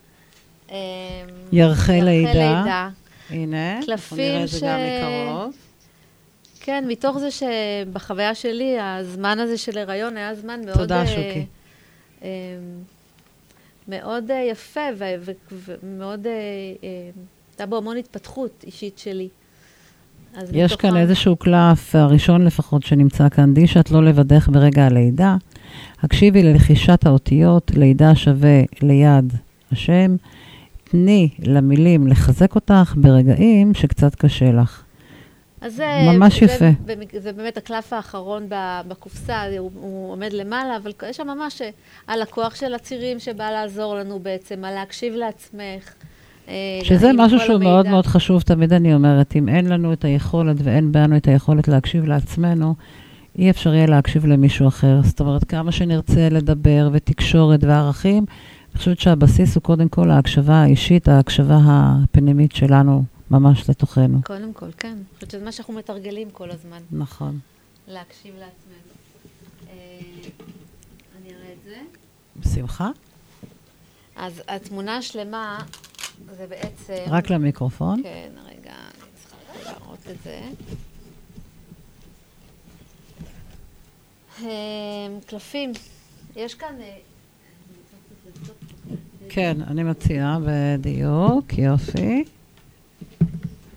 אה, 0.71 0.77
ירחי 1.53 2.01
לידה. 2.03 2.33
לידה. 2.33 2.89
הנה, 3.31 3.81
קלפים 3.87 4.19
נראה 4.19 4.43
את 4.43 4.49
זה 4.49 4.59
ש- 4.59 4.63
גם 4.63 4.79
מקרוב. 4.81 5.57
כן, 6.61 6.85
מתוך 6.89 7.19
זה 7.19 7.29
שבחוויה 7.31 8.35
שלי, 8.35 8.77
הזמן 8.81 9.39
הזה 9.39 9.59
של 9.59 9.79
הריון 9.79 10.17
היה 10.17 10.35
זמן 10.35 10.61
מאוד... 10.65 10.77
תודה, 10.77 11.01
אה, 11.01 11.07
שוקי. 11.07 11.47
אה, 12.23 12.29
מאוד 13.89 14.31
אה, 14.31 14.43
יפה 14.51 14.81
ומאוד... 15.83 16.27
אה, 16.27 16.33
הייתה 17.51 17.67
בו 17.67 17.77
המון 17.77 17.97
התפתחות 17.97 18.65
אישית 18.67 18.99
שלי. 18.99 19.29
יש 20.53 20.77
כאן 20.77 20.97
איזשהו 20.97 21.37
קלף, 21.37 21.95
הראשון 21.95 22.45
לפחות 22.45 22.83
שנמצא 22.83 23.29
כאן, 23.29 23.55
די 23.55 23.67
שאת 23.67 23.91
לא 23.91 24.05
לבדך 24.05 24.49
ברגע 24.49 24.87
הלידה. 24.87 25.37
הקשיבי 26.03 26.43
ללחישת 26.43 27.07
האותיות, 27.07 27.71
לידה 27.75 28.15
שווה 28.15 28.63
ליד 28.83 29.33
השם. 29.73 30.17
תני 30.95 31.29
למילים 31.39 32.07
לחזק 32.07 32.55
אותך 32.55 32.95
ברגעים 32.97 33.75
שקצת 33.75 34.15
קשה 34.15 34.53
לך. 34.53 34.83
אז 35.61 35.75
זה, 35.75 35.87
ממש 36.13 36.41
זה, 36.41 36.45
יפה. 36.45 36.65
זה, 36.87 37.21
זה 37.21 37.33
באמת 37.33 37.57
הקלף 37.57 37.93
האחרון 37.93 38.47
בקופסה, 38.89 39.43
הוא, 39.59 39.71
הוא 39.75 40.13
עומד 40.13 40.33
למעלה, 40.33 40.77
אבל 40.77 40.93
יש 41.09 41.17
שם 41.17 41.27
ממש 41.27 41.63
אה, 41.63 41.71
על 42.07 42.23
הכוח 42.23 42.55
של 42.55 42.75
הצירים 42.75 43.19
שבא 43.19 43.51
לעזור 43.51 43.95
לנו 43.95 44.19
בעצם, 44.19 44.65
על 44.65 44.75
להקשיב 44.75 45.15
לעצמך. 45.15 45.93
אה, 46.49 46.55
שזה 46.83 47.11
משהו 47.15 47.39
שהוא 47.39 47.55
המידע. 47.55 47.71
מאוד 47.71 47.89
מאוד 47.89 48.07
חשוב, 48.07 48.43
תמיד 48.43 48.73
אני 48.73 48.95
אומרת, 48.95 49.37
אם 49.37 49.49
אין 49.49 49.69
לנו 49.69 49.93
את 49.93 50.05
היכולת 50.05 50.57
ואין 50.63 50.93
בנו 50.93 51.17
את 51.17 51.29
היכולת 51.29 51.69
להקשיב 51.69 52.05
לעצמנו, 52.05 52.75
אי 53.39 53.51
אפשר 53.51 53.75
יהיה 53.75 53.87
להקשיב 53.87 54.27
למישהו 54.27 54.69
אחר. 54.69 55.01
זאת 55.03 55.21
אומרת, 55.21 55.45
כמה 55.45 55.73
שנרצה 55.73 56.29
לדבר 56.29 56.89
ותקשורת 56.93 57.65
וערכים, 57.65 58.25
אני 58.75 58.79
חושבת 58.79 59.01
שהבסיס 59.01 59.55
הוא 59.55 59.63
קודם 59.63 59.89
כל 59.89 60.11
ההקשבה 60.11 60.55
האישית, 60.55 61.09
ההקשבה 61.09 61.59
הפנימית 61.65 62.53
שלנו 62.53 63.05
ממש 63.31 63.71
לתוכנו. 63.71 64.23
קודם 64.23 64.53
כל, 64.53 64.67
כן. 64.79 64.89
אני 64.89 65.05
חושבת 65.15 65.31
שזה 65.31 65.45
מה 65.45 65.53
שאנחנו 65.53 65.75
מתרגלים 65.75 66.31
כל 66.31 66.51
הזמן, 66.51 66.81
נכון. 66.91 67.39
להקשיב 67.89 68.35
לעצמנו. 68.35 68.93
אה, 69.71 70.01
אני 71.23 71.35
אראה 71.35 71.53
את 71.53 71.65
זה. 71.65 71.77
בשמחה. 72.37 72.91
אז 74.17 74.43
התמונה 74.49 74.97
השלמה 74.97 75.59
זה 76.37 76.47
בעצם... 76.47 77.05
רק 77.07 77.31
למיקרופון. 77.31 78.03
כן, 78.03 78.31
רגע, 78.47 78.73
אני 78.73 79.11
צריכה 79.15 79.73
להראות 79.73 80.07
את 80.11 80.17
זה. 80.25 80.41
אה, 84.43 84.47
קלפים. 85.27 85.73
יש 86.37 86.55
כאן... 86.55 86.75
כן, 89.29 89.57
אני 89.67 89.83
מציעה 89.83 90.39
בדיוק, 90.47 91.59
יופי. 91.59 92.25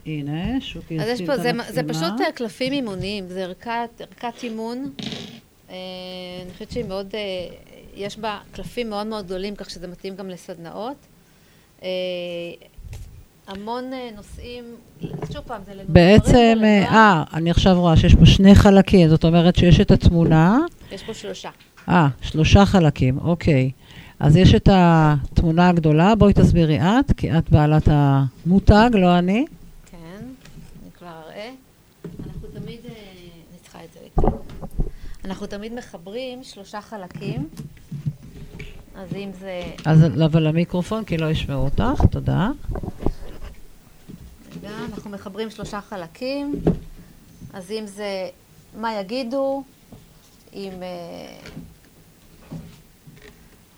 הנה, 0.06 0.62
שוקי 0.62 1.00
אז 1.02 1.08
יש 1.08 1.22
פה, 1.22 1.36
את 1.36 1.41
זה, 1.41 1.50
המצלמה. 1.50 1.72
זה 1.72 1.84
פשוט 1.84 2.22
אה, 2.22 2.32
קלפים 2.32 2.74
אימוניים, 2.74 3.28
זה 3.28 3.43
ערכת, 3.43 3.89
ערכת 4.00 4.43
אימון. 4.43 4.91
אה, 5.70 5.76
אני 6.43 6.54
חושבת 6.54 6.72
שהיא 6.72 6.86
מאוד, 6.86 7.08
אה, 7.14 7.20
יש 7.95 8.18
בה 8.18 8.39
קלפים 8.52 8.89
מאוד 8.89 9.08
מאוד 9.08 9.26
גדולים, 9.26 9.56
כך 9.56 9.70
שזה 9.70 9.88
מתאים 9.88 10.16
גם 10.16 10.30
לסדנאות. 10.30 10.98
אה, 11.84 11.89
המון 13.48 13.84
נושאים, 14.16 14.64
שוב 15.02 15.41
פעם, 15.48 15.62
זה 15.66 15.74
למבוגרים 15.74 15.93
בעצם, 15.93 16.58
ולנוער. 16.62 16.93
אה, 16.93 17.24
אני 17.34 17.52
עכשיו 17.52 17.82
רואה 17.82 17.98
שיש 17.98 18.16
פה 18.16 18.26
שני 18.26 18.56
חלקים, 18.56 19.10
זאת 19.10 19.24
אומרת 19.24 19.56
שיש 19.56 19.80
את 19.80 19.91
התמונה, 19.91 20.60
יש 20.91 21.04
פה 21.04 21.14
שלושה. 21.14 21.50
אה, 21.89 22.08
שלושה 22.22 22.66
חלקים, 22.66 23.18
אוקיי. 23.18 23.72
אז 24.20 24.36
יש 24.36 24.55
את 24.55 24.70
התמונה 24.72 25.70
הגדולה, 25.70 26.15
בואי 26.15 26.34
תסבירי 26.34 26.80
את, 26.80 27.11
כי 27.18 27.38
את 27.38 27.49
בעלת 27.49 27.88
המותג, 27.91 28.89
לא 28.93 29.18
אני. 29.18 29.45
כן, 29.86 29.97
אני 30.84 30.91
כבר 30.97 31.07
אראה. 31.07 31.51
אנחנו 32.26 32.47
תמיד, 32.53 32.80
אה, 32.86 32.91
אני 33.51 33.59
צריכה 33.61 33.84
את 33.84 33.93
זה 33.93 33.99
לכאן. 34.05 34.38
אנחנו 35.26 35.47
תמיד 35.47 35.74
מחברים 35.74 36.43
שלושה 36.43 36.82
חלקים. 36.82 37.47
אז 38.95 39.13
אם 39.15 39.30
זה, 39.39 39.61
אז 39.86 39.99
אבל 40.26 40.47
למיקרופון, 40.47 41.03
כי 41.03 41.18
לא 41.18 41.32
ישמעו 41.32 41.63
אותך, 41.63 42.01
תודה. 42.11 42.49
רגע, 44.57 44.70
אנחנו 44.93 45.09
מחברים 45.09 45.49
שלושה 45.49 45.82
חלקים. 45.82 46.55
אז 47.53 47.72
אם 47.72 47.84
זה 47.86 48.30
מה 48.78 48.99
יגידו, 48.99 49.63
אם... 50.53 50.72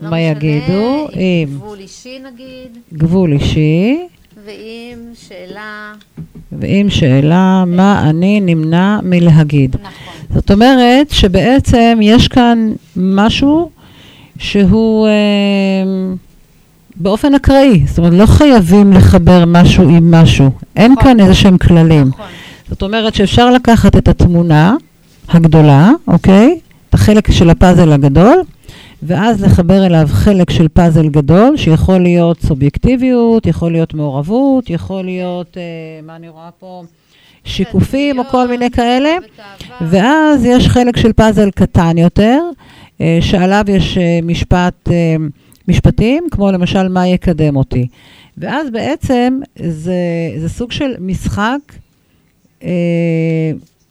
לא 0.02 0.10
מה 0.10 0.20
יגידו, 0.20 1.08
אם 1.16 1.50
גבול 1.58 1.80
אישי 1.80 2.20
נגיד, 2.34 2.78
גבול 2.94 3.32
אישי, 3.34 4.08
ואם 4.46 4.98
שאלה... 5.14 5.94
ועם 6.52 6.90
שאלה, 6.90 7.64
מה 7.68 8.10
אני 8.10 8.40
נמנע 8.40 9.00
מלהגיד. 9.04 9.76
נכון. 9.76 9.90
זאת 10.34 10.52
אומרת 10.52 11.10
שבעצם 11.10 12.00
יש 12.02 12.28
כאן 12.28 12.72
משהו 12.96 13.70
שהוא 14.38 15.08
אה, 15.08 15.12
באופן 16.96 17.36
אקראי. 17.36 17.84
זאת 17.88 17.98
אומרת, 17.98 18.14
לא 18.14 18.26
חייבים 18.26 18.94
לחבר 18.94 19.44
משהו 19.48 19.84
עם 19.84 20.12
משהו. 20.12 20.52
אין 20.76 20.92
נכון. 20.92 21.04
כאן 21.04 21.20
איזה 21.20 21.34
שהם 21.34 21.58
כללים. 21.58 22.08
נכון. 22.08 22.26
זאת 22.70 22.82
אומרת 22.82 23.16
שאפשר 23.16 23.50
לקחת 23.50 23.98
את 23.98 24.08
התמונה 24.08 24.76
הגדולה, 25.30 25.92
אוקיי? 26.08 26.60
את 26.90 26.94
החלק 26.94 27.32
של 27.32 27.50
הפאזל 27.50 27.92
הגדול, 27.92 28.42
ואז 29.04 29.44
לחבר 29.44 29.86
אליו 29.86 30.08
חלק 30.12 30.50
של 30.50 30.68
פאזל 30.68 31.10
גדול, 31.10 31.58
שיכול 31.58 32.00
להיות 32.00 32.40
סובייקטיביות, 32.42 33.46
יכול 33.46 33.72
להיות 33.72 33.94
מעורבות, 33.94 34.70
יכול 34.70 35.06
להיות, 35.06 35.58
אה, 35.58 35.62
מה 36.04 36.16
אני 36.16 36.30
רואה 36.30 36.50
פה? 36.60 36.84
שיקופים 37.44 38.20
או 38.20 38.24
כל 38.24 38.48
מיני 38.48 38.72
כאלה. 38.72 39.18
ואז 39.82 40.46
יש 40.46 40.68
חלק 40.68 40.98
של 40.98 41.14
פאזל 41.14 41.52
קטן 41.52 41.98
יותר, 41.98 42.40
אה, 43.02 43.18
שעליו 43.22 43.64
יש 43.68 43.98
אה, 43.98 44.20
משפט, 44.24 44.90
אה, 44.92 45.16
משפטים, 45.68 46.24
כמו 46.32 46.52
למשל 46.52 46.88
מה 46.88 47.08
יקדם 47.08 47.56
אותי. 47.56 47.88
ואז 48.38 48.70
בעצם 48.70 49.40
זה, 49.56 49.94
זה 50.38 50.50
סוג 50.50 50.72
של 50.72 50.96
משחק 51.00 51.60
אה, 52.64 52.70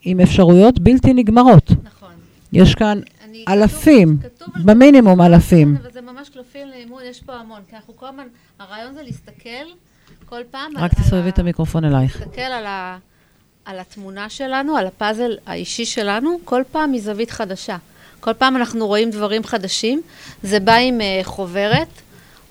עם 0.05 0.19
אפשרויות 0.19 0.79
בלתי 0.79 1.13
נגמרות. 1.13 1.71
נכון. 1.71 2.09
יש 2.53 2.75
כאן 2.75 2.99
אלפים, 3.47 4.17
במינימום 4.65 5.21
אלפים. 5.21 5.77
אבל 5.81 5.91
זה 5.91 6.01
ממש 6.01 6.29
קלפים 6.29 6.67
לאימון, 6.67 7.01
יש 7.05 7.19
פה 7.23 7.33
המון. 7.33 7.61
כי 7.69 7.75
אנחנו 7.75 7.95
כל 7.97 8.05
הזמן, 8.07 8.27
הרעיון 8.59 8.93
זה 8.93 9.03
להסתכל 9.03 9.65
כל 10.25 10.41
פעם 10.51 10.71
רק 10.77 10.93
תסובבי 10.93 11.29
את 11.29 11.39
המיקרופון 11.39 11.85
אלייך. 11.85 12.15
להסתכל 12.19 12.41
על, 12.41 12.65
ה, 12.65 12.97
על 13.65 13.79
התמונה 13.79 14.29
שלנו, 14.29 14.77
על 14.77 14.87
הפאזל 14.87 15.37
האישי 15.45 15.85
שלנו, 15.85 16.39
כל 16.45 16.61
פעם 16.71 16.91
מזווית 16.91 17.31
חדשה. 17.31 17.77
כל 18.19 18.33
פעם 18.33 18.55
אנחנו 18.55 18.87
רואים 18.87 19.09
דברים 19.11 19.43
חדשים. 19.43 20.01
זה 20.43 20.59
בא 20.59 20.75
עם 20.75 20.99
uh, 20.99 21.25
חוברת, 21.25 21.87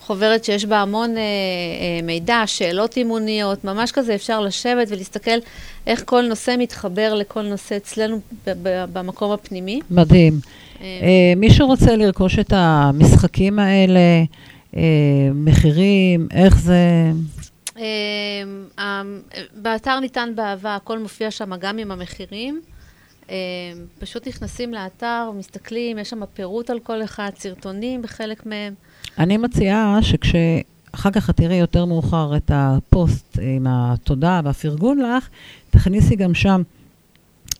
חוברת 0.01 0.45
שיש 0.45 0.65
בה 0.65 0.79
המון 0.79 1.15
uh, 1.15 1.19
uh, 1.19 2.05
מידע, 2.05 2.43
שאלות 2.47 2.97
אימוניות, 2.97 3.65
ממש 3.65 3.93
כזה 3.93 4.15
אפשר 4.15 4.41
לשבת 4.41 4.87
ולהסתכל 4.91 5.39
איך 5.87 6.03
כל 6.05 6.23
נושא 6.23 6.55
מתחבר 6.59 7.15
לכל 7.15 7.43
נושא 7.43 7.77
אצלנו 7.77 8.21
ב- 8.47 8.53
ב- 8.63 8.85
במקום 8.93 9.33
הפנימי. 9.33 9.81
מדהים. 9.91 10.41
אה, 10.81 10.87
אה, 11.03 11.35
מי 11.37 11.51
שרוצה 11.51 11.97
לרכוש 11.97 12.39
את 12.39 12.53
המשחקים 12.57 13.59
האלה, 13.59 14.25
אה, 14.77 14.83
מחירים, 15.35 16.29
איך 16.31 16.59
זה... 16.59 17.11
אמ, 17.77 17.83
אמ, 18.79 19.21
באתר 19.55 20.01
ניתן 20.01 20.29
באהבה, 20.35 20.77
הכל 20.77 20.99
מופיע 20.99 21.31
שם 21.31 21.57
גם 21.57 21.79
עם 21.79 21.91
המחירים. 21.91 22.61
פשוט 23.99 24.29
נכנסים 24.29 24.75
לאתר, 24.75 25.31
מסתכלים, 25.39 25.99
יש 25.99 26.11
שם 26.11 26.21
פירוט 26.35 26.71
על 26.71 26.79
כל 26.79 27.03
אחד, 27.05 27.31
סרטונים 27.37 28.03
בחלק 28.03 28.47
מהם. 28.47 28.75
אני 29.19 29.37
מציעה 29.37 29.99
שכשאחר 30.03 31.11
כך 31.13 31.31
את 31.31 31.37
תראי 31.37 31.57
יותר 31.57 31.85
מאוחר 31.85 32.37
את 32.37 32.51
הפוסט 32.55 33.39
עם 33.43 33.67
התודה 33.69 34.41
והפרגון 34.45 34.99
לך, 34.99 35.29
תכניסי 35.71 36.17
גם 36.17 36.35
שם 36.35 36.63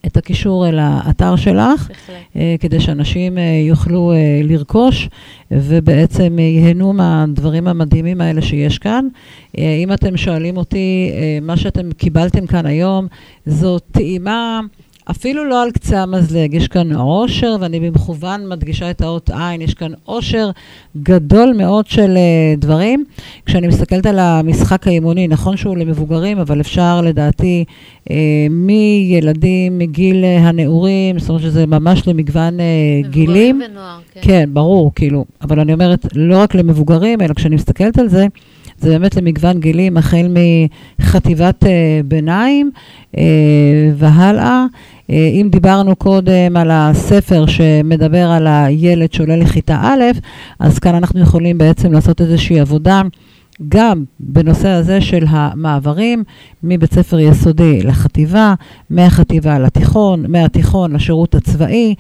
את 0.07 0.17
הקישור 0.17 0.69
אל 0.69 0.79
האתר 0.79 1.37
שלך, 1.37 1.89
בהחלט. 1.89 2.17
אה, 2.37 2.55
כדי 2.61 2.81
שאנשים 2.81 3.39
אה, 3.39 3.43
יוכלו 3.69 4.13
אה, 4.13 4.41
לרכוש 4.45 5.09
ובעצם 5.51 6.39
ייהנו 6.39 6.93
מהדברים 6.93 7.69
המדהימים 7.69 8.21
האלה 8.21 8.43
שיש 8.43 8.79
כאן. 8.79 9.09
אה, 9.59 9.77
אם 9.83 9.93
אתם 9.93 10.17
שואלים 10.17 10.57
אותי, 10.57 11.11
אה, 11.15 11.39
מה 11.43 11.57
שאתם 11.57 11.93
קיבלתם 11.93 12.47
כאן 12.47 12.67
היום 12.67 13.07
זו 13.47 13.79
טעימה... 13.79 14.61
אפילו 15.11 15.45
לא 15.45 15.63
על 15.63 15.71
קצה 15.71 16.03
המזלג, 16.03 16.55
יש 16.55 16.69
כאן 16.69 16.93
עושר, 16.93 17.57
ואני 17.61 17.81
במכוון 17.81 18.49
מדגישה 18.49 18.91
את 18.91 19.01
האות 19.01 19.31
עין, 19.31 19.61
יש 19.61 19.75
כאן 19.75 19.93
עושר 20.05 20.51
גדול 21.03 21.53
מאוד 21.57 21.87
של 21.87 22.15
uh, 22.17 22.61
דברים. 22.61 23.05
כשאני 23.47 23.67
מסתכלת 23.67 24.07
על 24.07 24.19
המשחק 24.19 24.87
האימוני, 24.87 25.29
נכון 25.29 25.57
שהוא 25.57 25.77
למבוגרים, 25.77 26.39
אבל 26.39 26.61
אפשר 26.61 27.01
לדעתי 27.01 27.65
uh, 28.05 28.13
מילדים, 28.51 29.79
מגיל 29.79 30.25
uh, 30.25 30.41
הנעורים, 30.41 31.19
זאת 31.19 31.29
אומרת 31.29 31.43
שזה 31.43 31.67
ממש 31.67 32.09
למגוון 32.09 32.55
uh, 32.59 33.09
גילים. 33.09 33.57
מבוגרים 33.57 33.71
ונוער, 33.71 33.99
כן. 34.13 34.21
כן, 34.23 34.49
ברור, 34.53 34.93
כאילו, 34.95 35.25
אבל 35.41 35.61
אני 35.61 35.73
אומרת, 35.73 36.07
לא 36.15 36.39
רק 36.39 36.55
למבוגרים, 36.55 37.21
אלא 37.21 37.35
כשאני 37.35 37.55
מסתכלת 37.55 37.99
על 37.99 38.09
זה, 38.09 38.27
זה 38.79 38.91
באמת 38.91 39.17
למגוון 39.17 39.61
גילים, 39.61 39.97
החל 39.97 40.27
מחטיבת 40.99 41.63
uh, 41.63 41.67
ביניים 42.05 42.71
uh, 43.13 43.19
והלאה. 43.97 44.67
Uh, 45.11 45.15
אם 45.15 45.49
דיברנו 45.51 45.97
קודם 45.97 46.57
על 46.57 46.71
הספר 46.71 47.47
שמדבר 47.47 48.31
על 48.31 48.47
הילד 48.47 49.13
שעולה 49.13 49.37
לכיתה 49.37 49.81
א', 49.83 50.05
אז 50.59 50.79
כאן 50.79 50.95
אנחנו 50.95 51.21
יכולים 51.21 51.59
בעצם 51.59 51.93
לעשות 51.93 52.21
איזושהי 52.21 52.61
עבודה. 52.61 53.03
גם 53.69 54.05
בנושא 54.21 54.69
הזה 54.69 55.01
של 55.01 55.25
המעברים 55.29 56.25
מבית 56.63 56.95
ספר 56.95 57.19
יסודי 57.19 57.83
לחטיבה, 57.83 58.55
מהחטיבה 58.91 59.59
לתיכון, 59.59 60.25
מהתיכון 60.29 60.93
לשירות 60.93 61.35
הצבאי. 61.35 61.95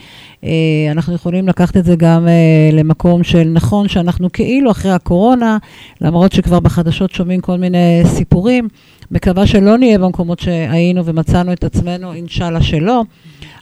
אה, 0.44 0.50
אנחנו 0.90 1.14
יכולים 1.14 1.48
לקחת 1.48 1.76
את 1.76 1.84
זה 1.84 1.96
גם 1.96 2.28
אה, 2.28 2.70
למקום 2.72 3.22
של 3.22 3.48
נכון 3.52 3.88
שאנחנו 3.88 4.32
כאילו 4.32 4.70
אחרי 4.70 4.92
הקורונה, 4.92 5.58
למרות 6.00 6.32
שכבר 6.32 6.60
בחדשות 6.60 7.10
שומעים 7.10 7.40
כל 7.40 7.58
מיני 7.58 8.02
סיפורים. 8.04 8.68
מקווה 9.10 9.46
שלא 9.46 9.78
נהיה 9.78 9.98
במקומות 9.98 10.38
שהיינו 10.38 11.04
ומצאנו 11.04 11.52
את 11.52 11.64
עצמנו, 11.64 12.12
אינשאללה 12.12 12.60
שלא, 12.60 13.02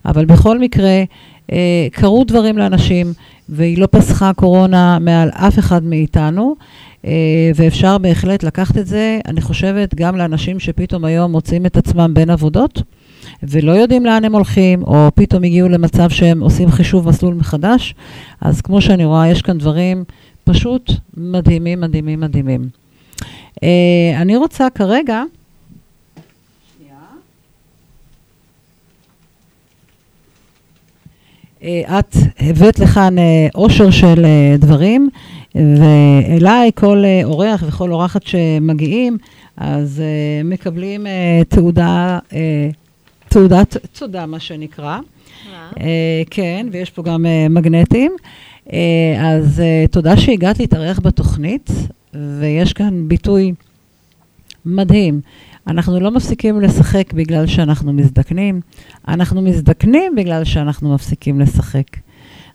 אבל 0.05 0.25
בכל 0.25 0.59
מקרה, 0.59 1.03
אה, 1.53 1.87
קרו 1.93 2.25
דברים 2.25 2.59
לאנשים, 2.59 3.13
והיא 3.49 3.79
לא 3.79 3.89
פסחה 3.91 4.33
קורונה 4.33 4.99
מעל 4.99 5.29
אף 5.29 5.59
אחד 5.59 5.85
מאיתנו. 5.85 6.55
אה, 7.07 7.51
ואפשר 7.55 7.99
בהחלט 7.99 8.43
לקחת 8.43 8.79
את 8.79 8.87
זה, 8.87 9.19
אני 9.27 9.41
חושבת, 9.41 9.95
גם 9.95 10.17
לאנשים 10.17 10.61
שפתאום 10.61 11.05
היום 11.05 11.33
מוצאים 11.33 11.67
את 11.67 11.77
עצמם 11.77 12.11
בין 12.15 12.31
עבודות, 12.31 12.83
ולא 13.43 13.73
יודעים 13.73 14.07
לאן 14.07 14.25
הם 14.25 14.35
הולכים, 14.35 14.83
או 14.83 15.09
פתאום 15.15 15.45
הגיעו 15.45 15.69
למצב 15.69 16.11
שהם 16.11 16.41
עושים 16.41 16.71
חישוב 16.71 17.09
מסלול 17.09 17.35
מחדש. 17.35 17.95
אז 18.41 18.61
כמו 18.61 18.81
שאני 18.81 19.05
רואה, 19.05 19.29
יש 19.29 19.43
כאן 19.43 19.59
דברים 19.59 20.05
פשוט 20.45 20.93
מדהימים, 21.17 21.81
מדהימים, 21.81 22.21
מדהימים. 22.21 22.69
אה, 23.63 23.69
אני 24.21 24.37
רוצה 24.37 24.67
כרגע... 24.75 25.23
אה, 31.63 31.99
את 31.99 32.17
הבאת 32.41 32.79
לכאן 32.79 33.19
אה, 33.19 33.49
עושר 33.55 33.91
של 33.91 34.25
אה, 34.25 34.57
דברים, 34.59 35.09
ואליי 35.57 36.71
כל 36.75 37.03
אה, 37.05 37.21
אורח 37.25 37.65
וכל 37.67 37.93
אורחת 37.93 38.23
שמגיעים, 38.23 39.19
אז 39.57 40.01
אה, 40.01 40.45
מקבלים 40.45 41.07
אה, 41.07 41.43
תעודה, 41.49 42.19
תעודת 43.29 43.77
תודה, 43.99 44.27
מה 44.27 44.41
שנקרא. 44.41 44.99
אה, 45.81 46.23
כן, 46.31 46.67
ויש 46.73 46.91
פה 46.91 47.03
גם 47.03 47.27
מגנטים. 47.51 48.13
אז 49.21 49.63
תודה 49.91 50.17
שהגעת 50.17 50.59
להתארח 50.59 51.01
בתוכנית, 51.01 51.71
ויש 52.15 52.73
כאן 52.73 53.09
ביטוי 53.09 53.53
מדהים. 54.65 55.21
אנחנו 55.67 56.01
לא 56.01 56.11
מפסיקים 56.11 56.61
לשחק 56.61 57.13
בגלל 57.13 57.47
שאנחנו 57.47 57.93
מזדקנים, 57.93 58.61
אנחנו 59.09 59.43
מזדקנים 59.43 60.15
בגלל 60.17 60.45
שאנחנו 60.45 60.95
מפסיקים 60.95 61.41
לשחק. 61.41 61.87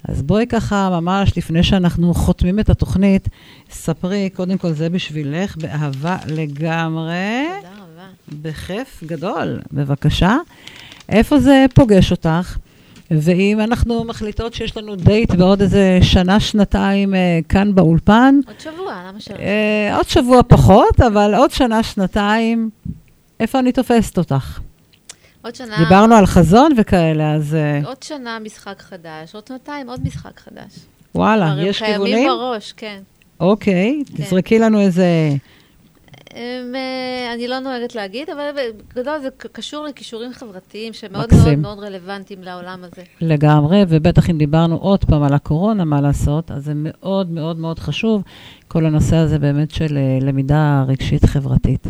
אז 0.07 0.21
בואי 0.21 0.45
ככה, 0.49 0.89
ממש 1.01 1.37
לפני 1.37 1.63
שאנחנו 1.63 2.13
חותמים 2.13 2.59
את 2.59 2.69
התוכנית, 2.69 3.29
ספרי, 3.71 4.29
קודם 4.33 4.57
כל 4.57 4.71
זה 4.71 4.89
בשבילך, 4.89 5.57
באהבה 5.57 6.17
לגמרי, 6.27 7.47
תודה 7.57 7.73
רבה. 7.75 8.07
בכיף 8.41 9.03
גדול, 9.05 9.59
בבקשה. 9.71 10.37
איפה 11.09 11.39
זה 11.39 11.65
פוגש 11.75 12.11
אותך? 12.11 12.57
ואם 13.11 13.59
אנחנו 13.59 14.03
מחליטות 14.03 14.53
שיש 14.53 14.77
לנו 14.77 14.95
דייט 14.95 15.31
בעוד 15.31 15.61
איזה 15.61 15.99
שנה, 16.01 16.39
שנתיים 16.39 17.15
אה, 17.15 17.39
כאן 17.49 17.75
באולפן, 17.75 18.39
עוד 18.47 18.59
שבוע, 18.59 19.03
למה 19.09 19.19
שלא? 19.19 19.35
אה, 19.35 19.97
עוד 19.97 20.09
שבוע 20.09 20.43
פחות, 20.47 21.01
אבל 21.01 21.35
עוד 21.35 21.51
שנה, 21.51 21.83
שנתיים, 21.83 22.69
איפה 23.39 23.59
אני 23.59 23.71
תופסת 23.71 24.17
אותך? 24.17 24.59
עוד 25.41 25.55
שנה... 25.55 25.77
דיברנו 25.77 26.15
על 26.15 26.25
חזון 26.25 26.71
וכאלה, 26.77 27.33
אז 27.33 27.55
אה, 27.55 27.81
עוד 27.85 28.03
שנה 28.03 28.39
משחק 28.39 28.81
חדש, 28.81 29.35
עוד 29.35 29.47
שנתיים 29.47 29.89
עוד 29.89 29.99
משחק 30.03 30.39
חדש. 30.39 30.79
וואלה, 31.15 31.55
יש 31.57 31.77
קיימים 31.77 32.05
כיוונים? 32.05 32.27
בראש, 32.27 32.73
כן. 32.77 32.99
אוקיי, 33.39 34.03
כן. 34.15 34.23
תזרקי 34.23 34.59
לנו 34.59 34.79
איזה... 34.79 35.05
הם, 36.35 36.75
אה, 36.75 37.33
אני 37.33 37.47
לא 37.47 37.59
נוהגת 37.59 37.95
להגיד, 37.95 38.29
אבל 38.29 38.49
בגדול 38.93 39.19
זה 39.21 39.29
קשור 39.51 39.85
לכישורים 39.85 40.33
חברתיים 40.33 40.93
שמאוד 40.93 41.25
מקסים. 41.25 41.61
מאוד 41.61 41.75
מאוד 41.75 41.79
רלוונטיים 41.79 42.43
לעולם 42.43 42.83
הזה. 42.83 43.01
לגמרי, 43.21 43.83
ובטח 43.87 44.29
אם 44.29 44.37
דיברנו 44.37 44.75
עוד 44.75 45.05
פעם 45.05 45.23
על 45.23 45.33
הקורונה, 45.33 45.85
מה 45.85 46.01
לעשות, 46.01 46.51
אז 46.51 46.65
זה 46.65 46.71
מאוד 46.75 47.31
מאוד 47.31 47.57
מאוד 47.57 47.79
חשוב, 47.79 48.23
כל 48.67 48.85
הנושא 48.85 49.15
הזה 49.15 49.39
באמת 49.39 49.71
של 49.71 49.97
אה, 49.97 50.25
למידה 50.27 50.83
רגשית 50.87 51.25
חברתית. 51.25 51.87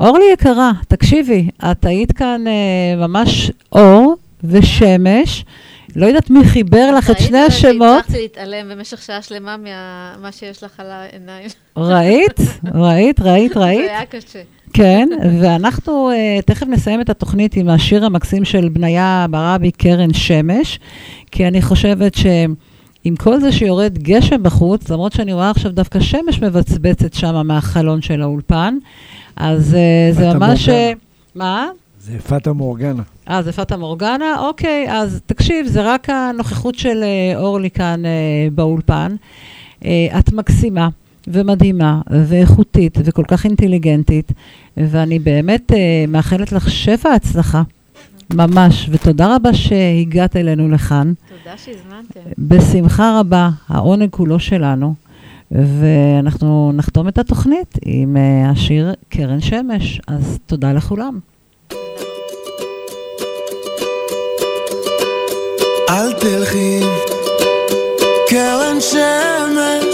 אורלי 0.00 0.24
יקרה, 0.32 0.72
תקשיבי, 0.88 1.48
את 1.70 1.84
היית 1.84 2.12
כאן 2.12 2.44
אה, 2.46 3.06
ממש 3.06 3.50
אור, 3.72 4.16
ושמש. 4.44 5.44
לא 5.96 6.06
יודעת 6.06 6.30
מי 6.30 6.44
חיבר 6.44 6.90
לך 6.98 7.10
את 7.10 7.18
שני 7.20 7.38
השמות. 7.38 7.82
ראית 7.82 8.04
שהצלחתי 8.04 8.22
להתעלם 8.22 8.68
במשך 8.70 9.02
שעה 9.02 9.22
שלמה 9.22 9.56
ממה 9.56 10.32
שיש 10.32 10.62
לך 10.62 10.80
על 10.80 10.86
העיניים. 10.90 11.48
ראית? 11.76 12.40
ראית? 12.74 13.20
ראית? 13.20 13.56
ראית? 13.56 13.84
זה 13.84 13.90
היה 13.90 14.06
קשה. 14.06 14.42
כן, 14.72 15.08
ואנחנו 15.40 16.10
uh, 16.10 16.42
תכף 16.42 16.66
נסיים 16.66 17.00
את 17.00 17.10
התוכנית 17.10 17.56
עם 17.56 17.68
השיר 17.68 18.04
המקסים 18.04 18.44
של 18.44 18.68
בניה 18.68 19.26
ברבי, 19.30 19.70
קרן 19.70 20.14
שמש, 20.14 20.78
כי 21.30 21.46
אני 21.46 21.62
חושבת 21.62 22.14
שעם 23.04 23.16
כל 23.16 23.40
זה 23.40 23.52
שיורד 23.52 23.98
גשם 23.98 24.42
בחוץ, 24.42 24.90
למרות 24.90 25.12
שאני 25.12 25.32
רואה 25.32 25.50
עכשיו 25.50 25.72
דווקא 25.72 26.00
שמש 26.00 26.42
מבצבצת 26.42 27.14
שם 27.14 27.46
מהחלון 27.46 28.02
של 28.02 28.22
האולפן, 28.22 28.78
אז 29.36 29.76
uh, 30.12 30.16
זה 30.16 30.34
ממש... 30.34 30.68
מורגנה. 30.68 30.94
מה? 31.34 31.68
זה 32.00 32.18
פטה 32.18 32.52
מורגנה. 32.52 33.02
אה, 33.28 33.42
זה 33.42 33.52
פטה 33.52 33.76
מורגנה? 33.76 34.38
אוקיי, 34.38 34.86
אז 34.90 35.20
תקשיב, 35.26 35.66
זה 35.66 35.82
רק 35.82 36.10
הנוכחות 36.10 36.74
של 36.74 37.02
אה, 37.02 37.40
אורלי 37.40 37.70
כאן 37.70 38.06
אה, 38.06 38.10
באולפן. 38.54 39.16
אה, 39.84 40.18
את 40.18 40.32
מקסימה 40.32 40.88
ומדהימה 41.28 42.00
ואיכותית 42.10 42.98
וכל 43.04 43.24
כך 43.28 43.44
אינטליגנטית, 43.44 44.32
ואני 44.76 45.18
באמת 45.18 45.72
אה, 45.72 46.04
מאחלת 46.08 46.52
לך 46.52 46.70
שפע 46.70 47.08
הצלחה, 47.08 47.62
ממש, 48.34 48.88
ותודה 48.90 49.36
רבה 49.36 49.54
שהגעת 49.54 50.36
אלינו 50.36 50.68
לכאן. 50.68 51.12
תודה 51.28 51.56
שהזמנתם. 51.56 52.20
בשמחה 52.38 53.20
רבה, 53.20 53.50
העונג 53.68 54.10
כולו 54.10 54.38
שלנו, 54.38 54.94
ואנחנו 55.50 56.72
נחתום 56.74 57.08
את 57.08 57.18
התוכנית 57.18 57.78
עם 57.84 58.16
אה, 58.16 58.50
השיר 58.50 58.94
קרן 59.08 59.40
שמש, 59.40 60.00
אז 60.06 60.38
תודה 60.46 60.72
לכולם. 60.72 61.18
אל 65.90 66.12
תלכי, 66.12 66.80
קרן 68.28 68.76
שמש, 68.80 69.89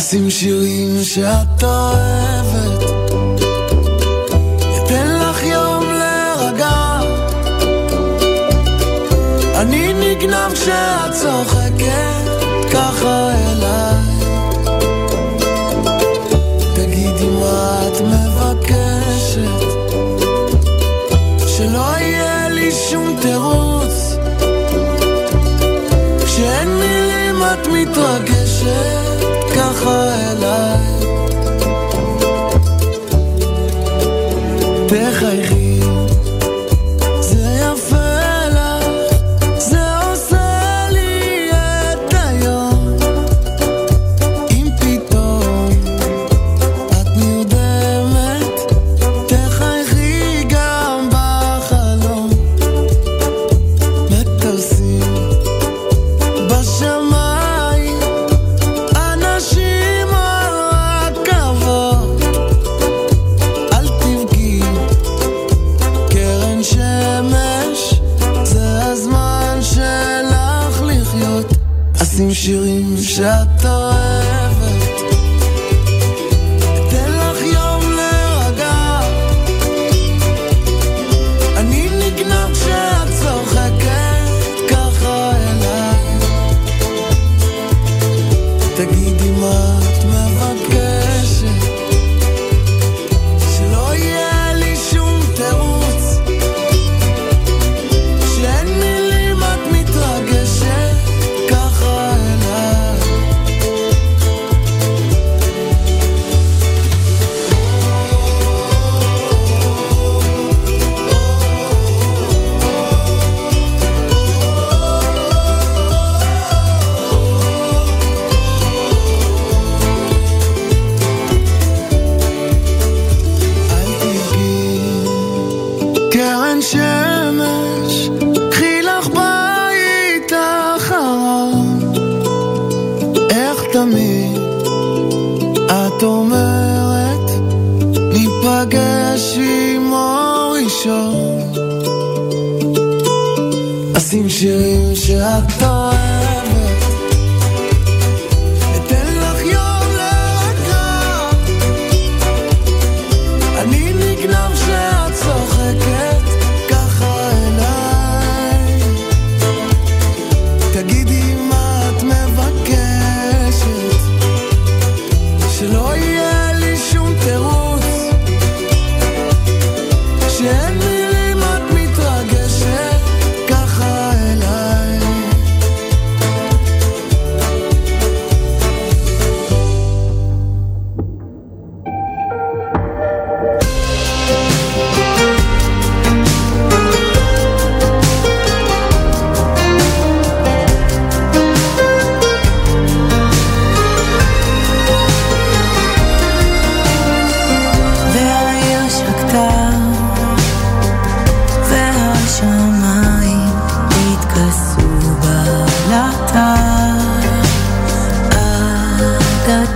אשים 0.00 0.30
שירים 0.30 1.04
שאת 1.04 1.62
אוהבת. 1.62 2.90
אתן 4.76 5.06
לך 5.06 5.42
יום 5.42 5.84
להירגע. 5.92 7.00
אני 9.56 9.92
נגנב 9.92 10.52
כשאת 10.54 11.12
צוחקת 11.12 11.59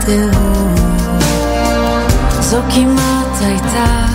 התהום, 0.06 0.74
זו 2.40 2.58
כמעט 2.74 3.42
הייתה 3.42 4.06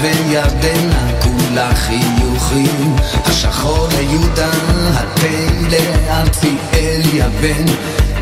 וירדנה 0.00 1.10
כולה 1.22 1.74
חיוכים. 1.74 2.96
השחור 3.24 3.88
ליהודה, 3.98 4.50
התה 4.94 5.26
לארצי 5.70 6.56
אל 6.74 7.00
יבן. 7.12 7.64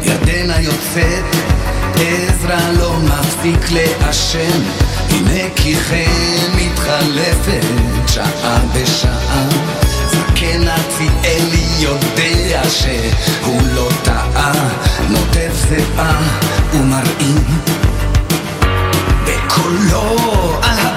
ירדנה 0.03 0.61
יוצאת, 0.61 1.25
עזרא 1.95 2.71
לא 2.79 2.97
מפסיק 2.97 3.71
לעשן. 3.71 4.63
הנה 5.11 5.51
כי 5.57 5.77
חן 5.77 6.51
מתחלפת 6.57 7.65
שעה 8.09 8.59
בשעה. 8.75 9.49
זקן 10.07 10.69
ארצי 10.69 11.09
ארציאלי 11.25 11.65
יודע 11.79 12.63
שהוא 12.71 13.63
לא 13.75 13.89
טעה. 14.03 14.53
נוטף 15.11 15.69
זיעה 15.69 16.21
ומרעים 16.73 17.45
בקולו 19.25 20.59
על 20.63 20.79
ה... 20.79 20.94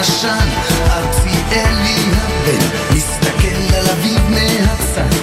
העשן, 0.00 0.48
ארציאלי 0.90 2.04
הבן, 2.12 2.96
מסתכל 2.96 3.74
על 3.76 3.88
אביו 3.88 4.20
מהצד, 4.30 5.14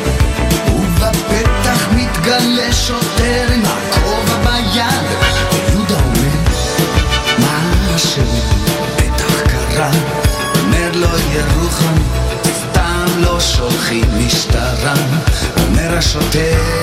ובפתח 0.69 1.88
מתגלה 1.95 2.73
שוטר 2.73 3.47
עם 3.53 3.63
הכובע 3.65 4.38
ביד, 4.43 5.07
ויהודה 5.53 5.95
אומר, 5.95 6.38
מה 7.39 7.71
השם? 7.95 8.25
בטח 8.95 9.41
קרה, 9.41 9.91
אומר 10.59 10.91
לו 10.93 11.09
ירוחם, 11.32 11.95
סתם 12.43 13.05
לא 13.17 13.39
שולחים 13.39 14.05
משטרה, 14.25 14.93
אומר 15.57 15.97
השוטר 15.97 16.76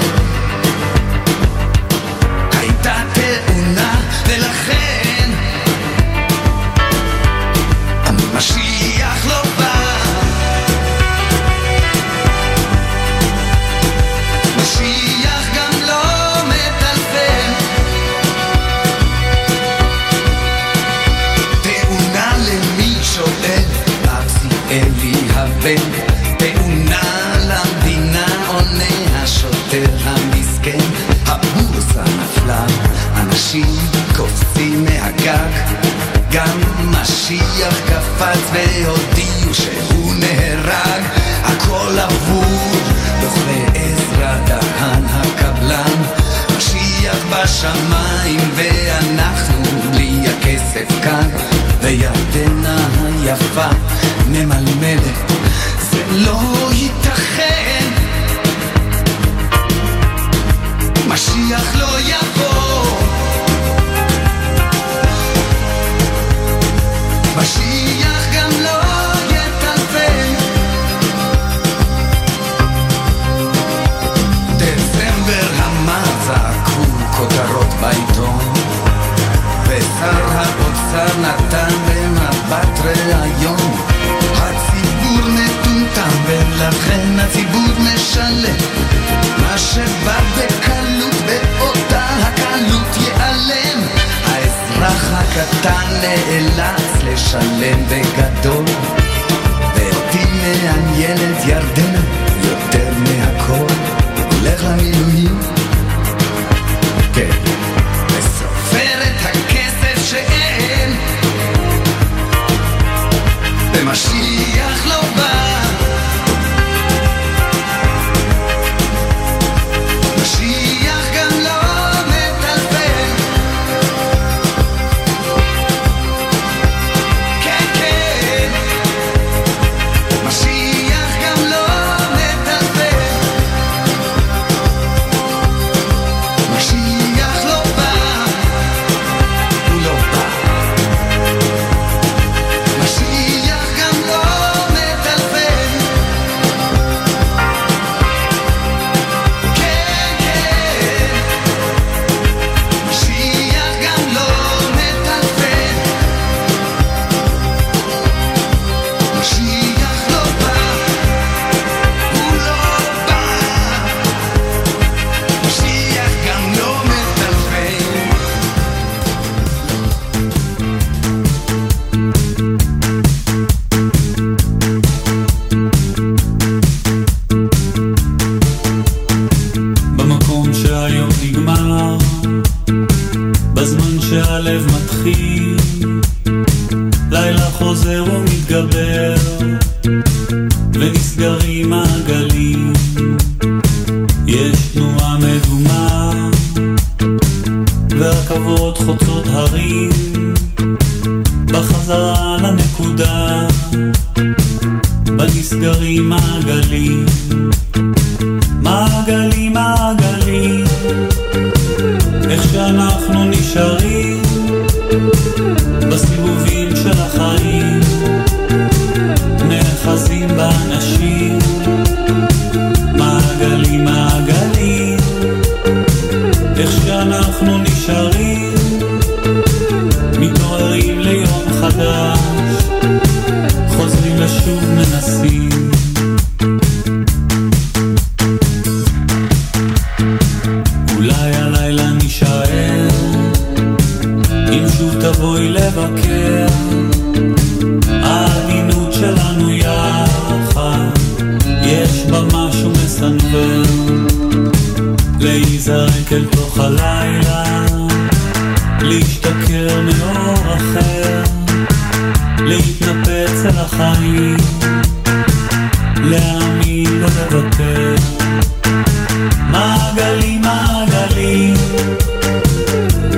מעגלים 269.51 270.41
מעגלים, 270.43 271.55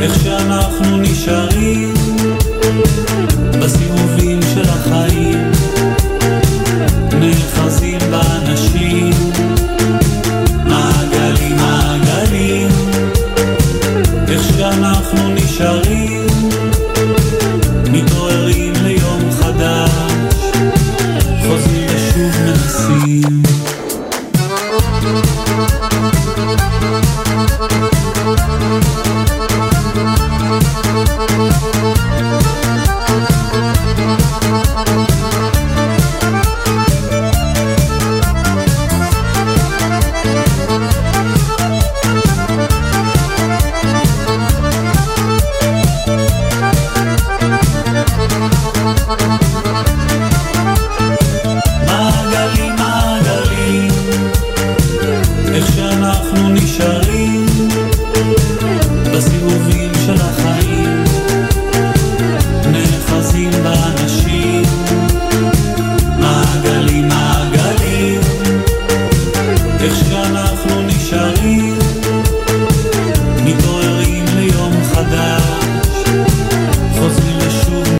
איך 0.00 0.14
שאנחנו 0.22 0.96
נשארים. 0.96 1.95